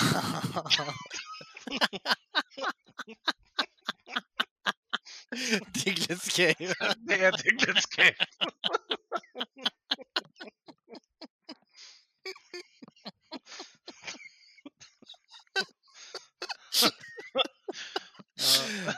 [5.83, 6.73] Diglets Cave.
[6.97, 8.15] Det är Diglets Cave.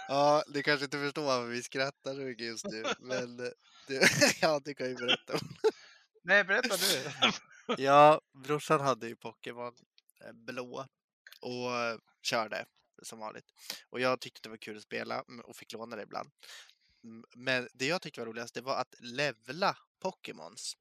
[0.07, 0.43] Ja.
[0.47, 3.51] Du kanske inte förstår varför vi skrattar så mycket just nu, men eh,
[3.87, 4.01] du,
[4.41, 5.33] ja, du kan ju berätta.
[5.33, 5.55] om-
[6.27, 7.11] Nej, berätta du.
[7.83, 9.75] Ja, brorsan hade ju Pokémon
[10.25, 10.85] eh, blå
[11.41, 12.65] och körde
[13.01, 13.45] som vanligt.
[13.89, 16.29] Och jag tyckte det var kul att spela och fick låna det ibland.
[17.35, 20.77] Men det jag tyckte var roligast, det var att levla Pokémons.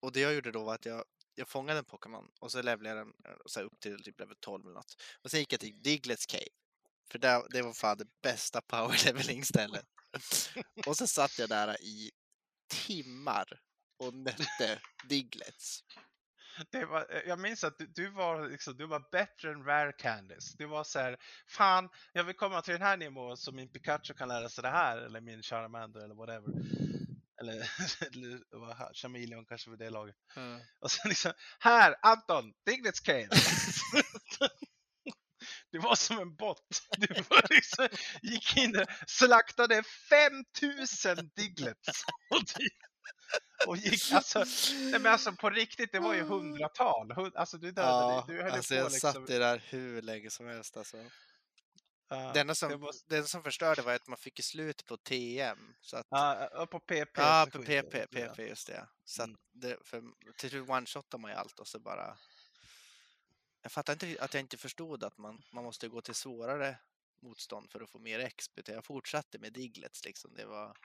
[0.00, 2.96] Och det jag gjorde då var att jag, jag fångade en Pokémon och så levlade
[2.96, 4.96] jag den eh, så upp till typ level 12 eller något.
[5.22, 6.48] Och sen gick jag till Diglets Cave.
[7.10, 9.86] För där, det var fan det bästa power leveling stället.
[10.86, 12.10] Och så satt jag där i
[12.68, 13.65] timmar
[13.98, 15.80] och nötte Diglets.
[16.70, 19.92] Det var, eh, jag minns att du, du, var, liksom, du var bättre än Rare
[19.92, 20.54] Candice.
[20.58, 21.16] Du var så här,
[21.48, 24.70] fan, jag vill komma till den här nivån så min Pikachu kan lära sig det
[24.70, 26.52] här, eller min Charmander eller whatever.
[27.40, 27.54] Eller,
[28.06, 30.16] eller Chameleon kanske för det laget.
[30.80, 33.28] Och sen liksom, här Anton, Diglets Cave!
[35.70, 36.58] Du var som en bot.
[36.98, 37.06] Du
[37.50, 37.88] liksom,
[38.22, 42.04] gick in där, slaktade 5000 Diglets.
[43.66, 44.38] Och, gick, alltså,
[44.74, 47.12] nej men alltså på riktigt, det var ju hundratal.
[47.12, 49.12] Hund- Alltså du dödade, Ja, du höll alltså på jag liksom.
[49.12, 50.96] satt i där hur länge som helst alltså.
[52.08, 54.86] ja, Det enda som, det var, det enda som förstörde var att man fick slut
[54.86, 55.74] på TM.
[55.80, 57.10] Så att, ja, ja, på PP.
[57.20, 58.28] ja, på PP, det.
[58.28, 58.88] PP just det.
[59.04, 59.36] Så Mm.
[59.52, 60.02] det, för
[60.36, 62.16] till slut one-shotade man ju allt och så bara...
[63.62, 66.78] Jag fattar inte att jag inte förstod att man, man måste gå till svårare
[67.20, 68.58] motstånd för att få mer XP.
[68.68, 70.34] Jag fortsatte med Diglets liksom.
[70.34, 70.76] Det var...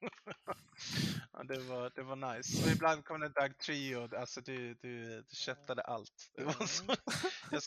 [1.32, 2.64] Ja, det, var, det var nice.
[2.64, 6.30] Och ibland kom det Doug Trio, alltså du, du, du köttade allt.
[6.68, 6.84] Så,
[7.50, 7.62] jag,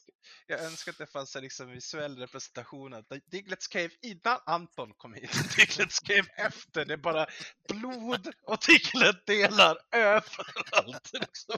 [0.47, 5.13] jag önskar att det fanns en liksom visuell representation av Diglets Cave innan Anton kom
[5.13, 6.85] hit, Diglets Cave efter.
[6.85, 7.27] Det är bara
[7.67, 11.09] blod och Diglet-delar överallt.
[11.13, 11.57] Liksom.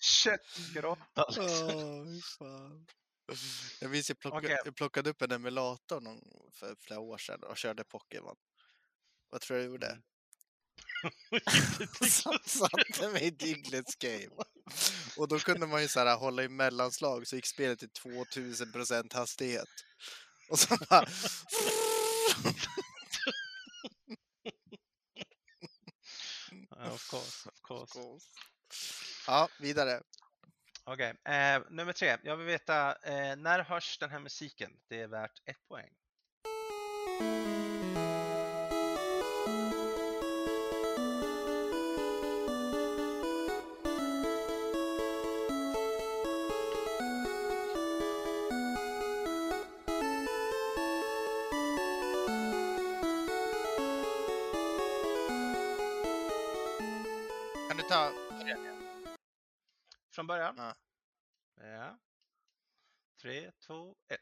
[0.00, 2.86] Köttgrotta liksom.
[3.80, 4.58] Jag minns jag plockade, Okej.
[4.64, 6.20] jag plockade upp en emulator någon,
[6.52, 8.36] för flera år sedan och körde Pokémon.
[9.32, 9.98] Vad tror du jag gjorde?
[12.08, 14.30] Satt- Satte mig i Diglets Game.
[15.16, 19.14] Och då kunde man ju så här hålla i mellanslag så gick spelet till 2000%
[19.14, 19.68] hastighet.
[20.48, 21.06] Och så bara...
[26.70, 28.28] Ja, of course, of course.
[29.26, 30.02] Ja, vidare.
[30.84, 32.16] Okej, eh, nummer tre.
[32.24, 34.72] Jag vill veta, eh, när hörs den här musiken?
[34.88, 35.90] Det är värt ett poäng.
[57.92, 58.12] Ta...
[60.14, 60.54] Från början?
[60.58, 60.74] Ja.
[61.60, 61.98] Ja.
[63.22, 64.20] Tre, två, ett.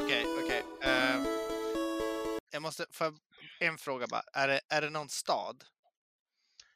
[0.00, 0.64] Okej, okej.
[0.82, 1.26] ehm,
[2.50, 2.86] jag måste...
[2.98, 3.18] Jag
[3.60, 4.24] en fråga bara.
[4.32, 5.64] Är det, är det någon stad?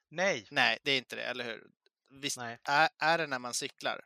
[0.09, 1.71] Nej, Nej, det är inte det, eller hur?
[2.11, 4.05] Visst, nej, är, är det när man cyklar?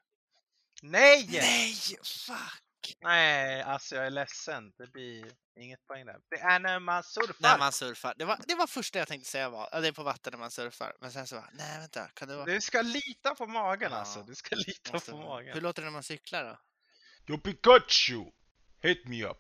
[0.83, 1.29] nej!
[1.33, 1.75] Nej!
[2.03, 2.62] Fuck!
[3.01, 4.73] Nej, alltså jag är ledsen.
[4.79, 5.27] Det blir
[5.61, 6.17] inget poäng där.
[6.31, 7.35] Det är när man surfar.
[7.39, 8.15] När man surfar.
[8.19, 10.51] Det var, det var första jag tänkte säga var, det är på vatten när man
[10.51, 10.97] surfar.
[11.01, 12.47] Men sen så bara, nej vänta, kan det vara...
[12.47, 14.23] Du ska lita på magen Ja, alltså.
[14.23, 15.55] Du ska lita måste på vara- magen.
[15.55, 16.59] Hur låter det när man cyklar då?
[17.35, 18.25] Yo Pikachu!
[18.83, 19.39] Hit me up.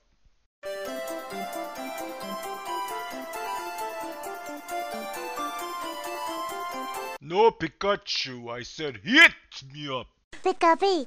[7.20, 10.07] No Pikachu, I said hit me up.
[10.45, 11.07] Okej,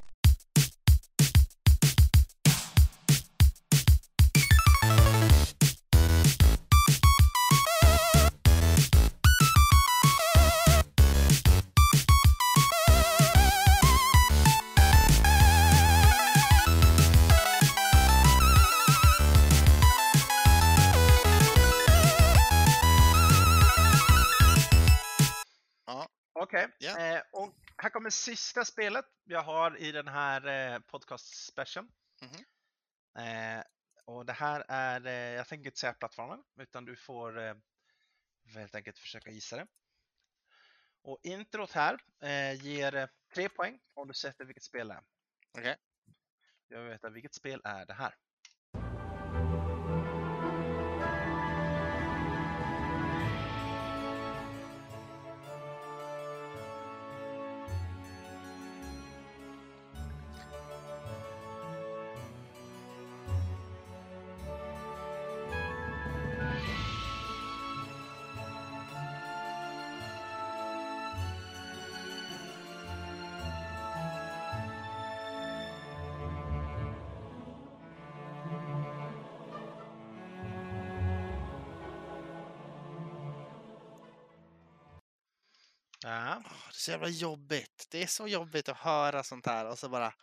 [28.05, 31.87] kommer sista spelet jag har i den här eh, podcast special.
[32.21, 32.45] Mhm.
[33.25, 33.63] Eh,
[34.05, 37.55] och det här är, eh, jag tänker inte säga plattformen, utan du får eh,
[38.53, 39.67] helt enkelt försöka gissa det.
[41.01, 45.03] Och introt här eh, ger eh, tre poäng om du sätter vilket spel det är.
[45.57, 45.75] Okej.
[46.67, 48.15] Jag vill veta vilket spel är det här?
[86.37, 87.87] Åh, det är så jävla jobbigt.
[87.89, 90.13] Det är så jobbigt att höra sånt här och så bara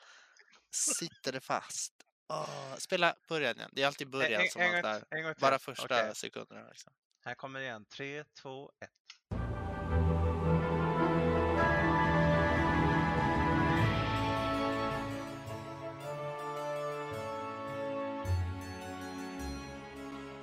[0.71, 1.93] sitter det fast.
[2.29, 3.71] Åh, spela början igen.
[3.73, 5.05] Det är alltid början en, som en, man där.
[5.11, 5.35] en.
[5.41, 6.69] Bara första Okej, sekunderna.
[6.69, 6.93] Liksom.
[7.25, 7.85] här kommer det igen.
[7.85, 8.91] Tre, två, ett.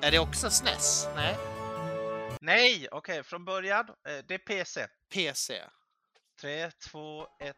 [0.01, 1.07] Är det också SNES?
[1.15, 1.48] Nej.
[2.41, 3.89] Nej, okej, från början.
[3.89, 4.87] Eh, det är PC.
[5.13, 5.63] PC.
[6.41, 7.55] 3, 2, 1.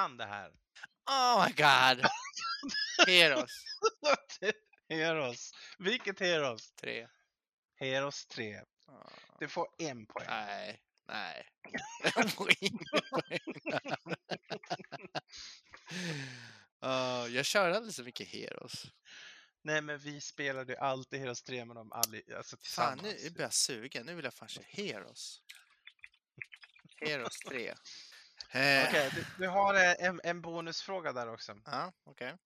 [0.00, 0.50] Kan det här.
[1.10, 2.06] Oh my god.
[3.06, 3.50] Heroes.
[4.88, 5.50] Heroes.
[5.78, 6.72] Vilket Heroes?
[6.72, 7.08] Tre.
[7.76, 8.60] Heroes 3.
[8.88, 10.26] Ah, Du får en poäng.
[10.28, 11.48] Nej, nej.
[12.14, 13.38] Jag får ingen poäng.
[16.80, 18.86] Ah, jag kör aldrig så mycket Heroes.
[19.62, 22.58] Nej, men vi spelade ju alltid Heroes 3 med dem alltså Fan,
[22.98, 23.02] tillsammans.
[23.24, 24.06] nu blir jag sugen.
[24.06, 25.40] Nu vill jag fan köra Heroes.
[27.00, 27.74] Heroes 3.
[28.52, 31.56] Eh, Okej, du, du har eh, en, en bonusfråga där också.
[31.64, 32.36] Ja, okej.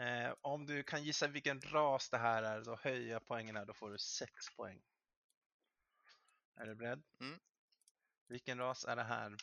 [0.00, 3.64] Eh, om du kan gissa vilken ras det här är, då höjer jag poängen här,
[3.64, 4.80] då får du 6 poäng.
[6.56, 7.02] Är du beredd?
[7.20, 7.38] Mm.
[8.28, 9.36] Vilken ras är det här?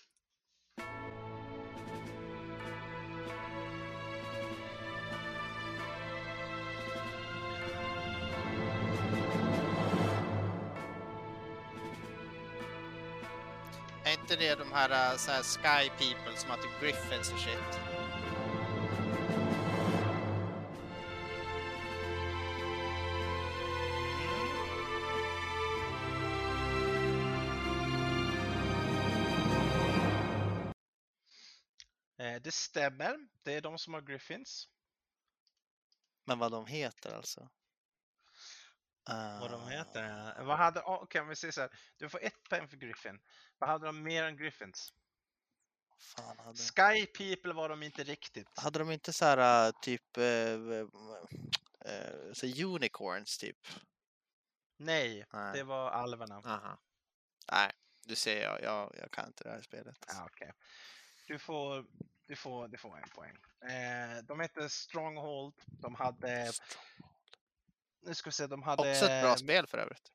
[14.26, 17.80] Inte det de här, äh, så här Sky People som har typ Griffins och shit?
[32.18, 34.70] Eh, det stämmer, det är de som har Griffins.
[36.24, 37.50] Men vad de heter alltså?
[39.08, 40.44] Vad de Ah, heter?
[40.44, 41.70] Vad hade, oh, okej om vi säger så här.
[41.98, 43.20] Du får ett poäng för Griffin.
[43.58, 44.94] Vad hade de mer än Griffins?
[46.00, 48.60] Fan, hade, Sky People var de inte riktigt.
[48.60, 50.26] hade de inte så här typ eh,
[51.94, 53.68] eh, så unicorns typ?
[54.78, 55.54] Nej, Nej.
[55.58, 56.36] det var alverna.
[56.46, 56.78] Aha.
[57.52, 57.72] Nej,
[58.06, 60.06] du ser jag, jag, jag kan inte det här spelet.
[60.08, 60.52] Ja, okej.
[61.28, 61.86] Du får,
[62.28, 63.38] du får, du får en poäng.
[63.72, 65.54] Eh, de hette Stronghold.
[65.66, 66.52] De hade,
[68.06, 68.92] nu ska vi se, de hade...
[68.92, 70.12] Också ett bra spel för övrigt.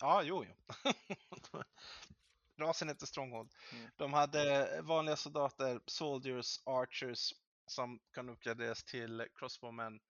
[0.00, 0.54] Ja, jo, jo.
[2.56, 3.52] Rasen heter Stronghold.
[3.72, 3.90] Mm.
[3.96, 7.34] De hade vanliga soldater, soldiers, archers
[7.66, 10.00] som kan uppgraderas till crossbowmen.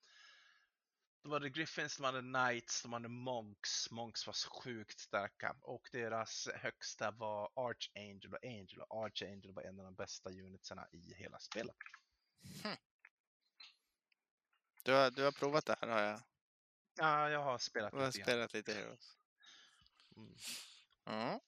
[1.23, 3.91] De hade griffins, de hade knights, de hade monks.
[3.91, 9.63] Monks var så sjukt starka och deras högsta var archangel och angel och archangel var
[9.63, 11.75] en av de bästa unitsarna i hela spelet.
[14.83, 16.21] Du har, du har provat det här har jag.
[16.97, 19.17] Ja, jag har spelat Du har lite spelat lite Heroes.
[20.17, 20.35] Mm.
[21.05, 21.39] Mm.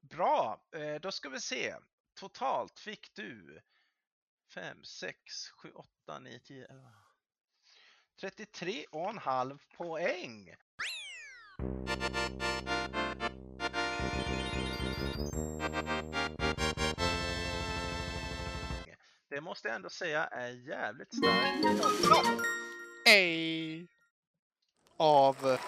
[0.00, 1.76] Bra, eh, då ska vi se.
[2.14, 3.60] Totalt fick du
[4.54, 6.92] 5, 6, 7, 8, 9, 10, 11.
[8.20, 10.54] 33 och en halv poäng.
[19.28, 22.46] Det måste jag ändå säga är jävligt starkt jobbat.
[24.98, 25.04] Ej!
[25.04, 25.36] Uh, Av...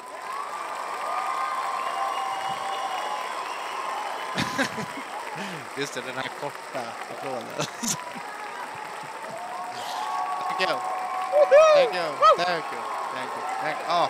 [5.79, 7.45] Just det, den här korta applåden.
[10.49, 10.77] Thank you.
[11.75, 12.03] Thank you.
[12.37, 12.81] Thank you.
[13.15, 13.43] Thank you.
[13.63, 13.87] Thank you.
[13.89, 14.09] Oh,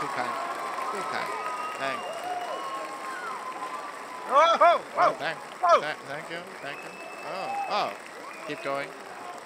[0.00, 0.34] too kind.
[0.92, 1.30] Too kind.
[1.78, 2.06] Thank you.
[4.30, 5.80] Oh, oh, Oh, oh, thank, oh.
[5.80, 6.38] thank, thank you.
[6.62, 6.90] Thank you.
[7.34, 7.90] Oh, oh.
[8.48, 8.88] Keep going.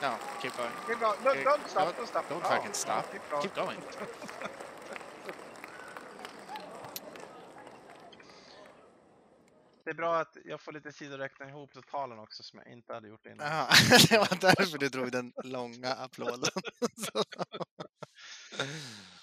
[0.02, 0.70] No, keep going.
[0.86, 1.18] Keep going.
[1.24, 2.28] No, don't stop, don't- don't stop.
[2.28, 3.12] don't Oh, fucking stop.
[3.12, 3.42] Keep going.
[3.42, 3.78] Keep going.
[9.86, 12.72] Det är bra att jag får lite tid att räkna ihop totalen också som jag
[12.72, 13.46] inte hade gjort innan.
[13.46, 13.68] Jaha,
[14.10, 16.50] det var därför du drog den långa applåden.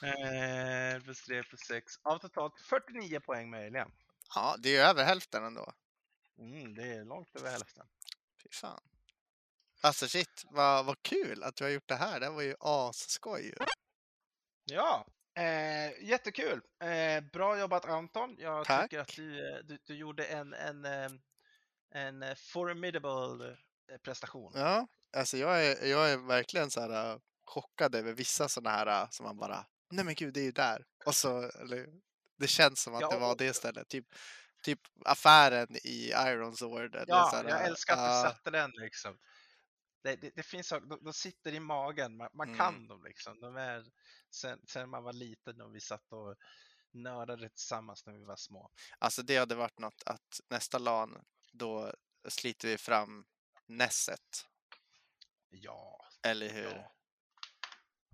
[0.03, 1.93] Eh, plus 3 plus 6.
[2.03, 3.87] Av totalt 49 poäng möjliga.
[4.35, 5.73] Ja, det är över hälften ändå.
[6.37, 7.85] Mm, det är långt över hälften.
[8.43, 8.81] Fy fan.
[9.81, 12.19] Alltså shit, vad, vad kul att du har gjort det här.
[12.19, 13.53] Det var ju asskoj.
[14.65, 15.05] Ja,
[15.35, 16.61] eh, jättekul.
[16.83, 18.35] Eh, bra jobbat Anton.
[18.39, 18.83] Jag Tack.
[18.83, 21.09] tycker att du, eh, du, du gjorde en, en, eh,
[21.95, 23.49] en eh, formidable
[23.91, 24.51] eh, prestation.
[24.55, 29.25] Ja, alltså jag är, jag är verkligen så här chockad över vissa sådana här som
[29.25, 30.85] man bara, nej men gud, det är ju där.
[31.05, 31.87] Och så, eller,
[32.37, 33.89] det känns som att Ja, det var det stället.
[33.89, 34.05] Typ,
[34.63, 36.95] typ affären i Iron Sword.
[36.95, 39.17] eller Ja, så här, jag älskar att du ja, satte den liksom.
[40.03, 42.59] Det, det, det finns saker, de, de sitter i magen, man, man Mm.
[42.59, 43.39] kan dem liksom.
[43.39, 43.83] De är,
[44.33, 46.35] sen, sen man var liten och vi satt och
[46.91, 48.71] nördade tillsammans när vi var små.
[48.99, 51.93] Alltså det hade varit något att nästa LAN, då
[52.27, 53.25] sliter vi fram
[53.65, 54.45] Nesset.
[55.49, 56.63] Ja, Eller hur?
[56.63, 56.95] ja.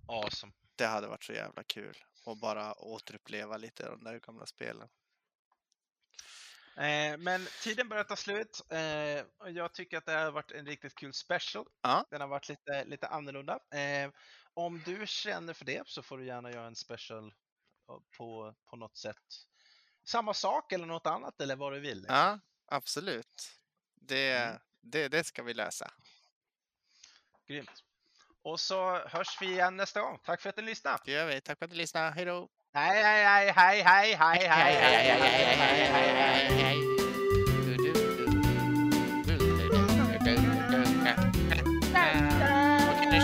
[0.08, 0.52] Awesome.
[0.76, 1.96] Det hade varit så jävla kul.
[2.24, 4.88] Och bara återuppleva lite de där gamla spelen.
[6.80, 10.66] Eh, men tiden börjar ta slut eh, och jag tycker att det har varit en
[10.66, 11.66] riktigt kul special.
[11.82, 12.04] Ja.
[12.10, 13.58] Den har varit lite, lite annorlunda.
[13.74, 14.10] Eh,
[14.54, 17.26] om du känner för det så får du gärna göra en special
[17.88, 19.16] eh, på, på något sätt.
[20.04, 22.04] Samma sak eller något annat eller vad du vill.
[22.08, 23.50] Ja, absolut.
[23.94, 24.60] Det, Mm.
[24.80, 25.90] det, det ska vi lösa.
[27.46, 27.84] Grymt.
[28.42, 30.18] Och så hörs vi igen nästa gång.
[30.24, 30.98] Tack för att ni lyssnade.
[31.04, 31.40] Det gör vi.
[31.40, 32.10] Tack för att ni lyssnade.
[32.10, 32.48] Hej då!
[32.72, 35.88] Hej, hej, hej, hej, hej, hej, hej, hej, hej, hej, hej, hej.
[35.90, 36.90] hej, hej.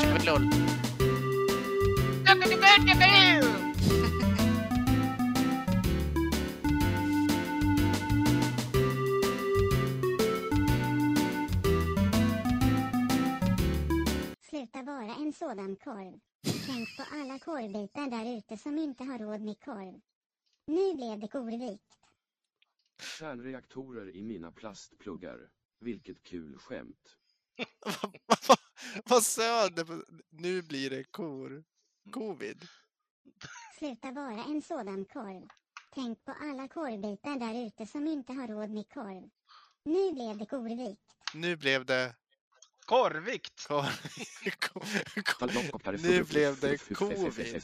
[0.02, 0.50] kör vi LOL.
[14.50, 16.20] Sluta vara en sådan korv.
[16.66, 20.00] Tänk på alla korvbitar där ute som inte har råd med korv.
[20.66, 21.98] Nu blev det korvikt.
[23.18, 25.50] Kärnreaktorer i mina plastpluggar.
[25.80, 27.16] Vilket kul skämt.
[29.04, 30.04] Vad sa du?
[30.30, 31.64] Nu blir det kor.
[32.12, 32.68] Covid.
[33.78, 35.48] Sluta vara en sådan korv.
[35.94, 39.30] Tänk på alla korvbitar där ute som inte har råd med korv.
[39.84, 41.16] Nu blev det korvikt.
[41.34, 42.14] Nu blev det
[42.86, 43.66] Korvikt!
[43.68, 44.82] kor...
[45.24, 45.46] kor...
[45.46, 47.60] Tallopkoppare Nu blev det covid.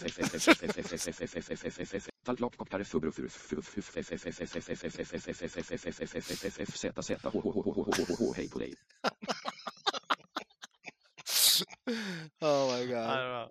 [2.25, 2.85] Tallopkoppare
[8.35, 8.75] hej på dig.
[12.41, 13.51] Oh my god.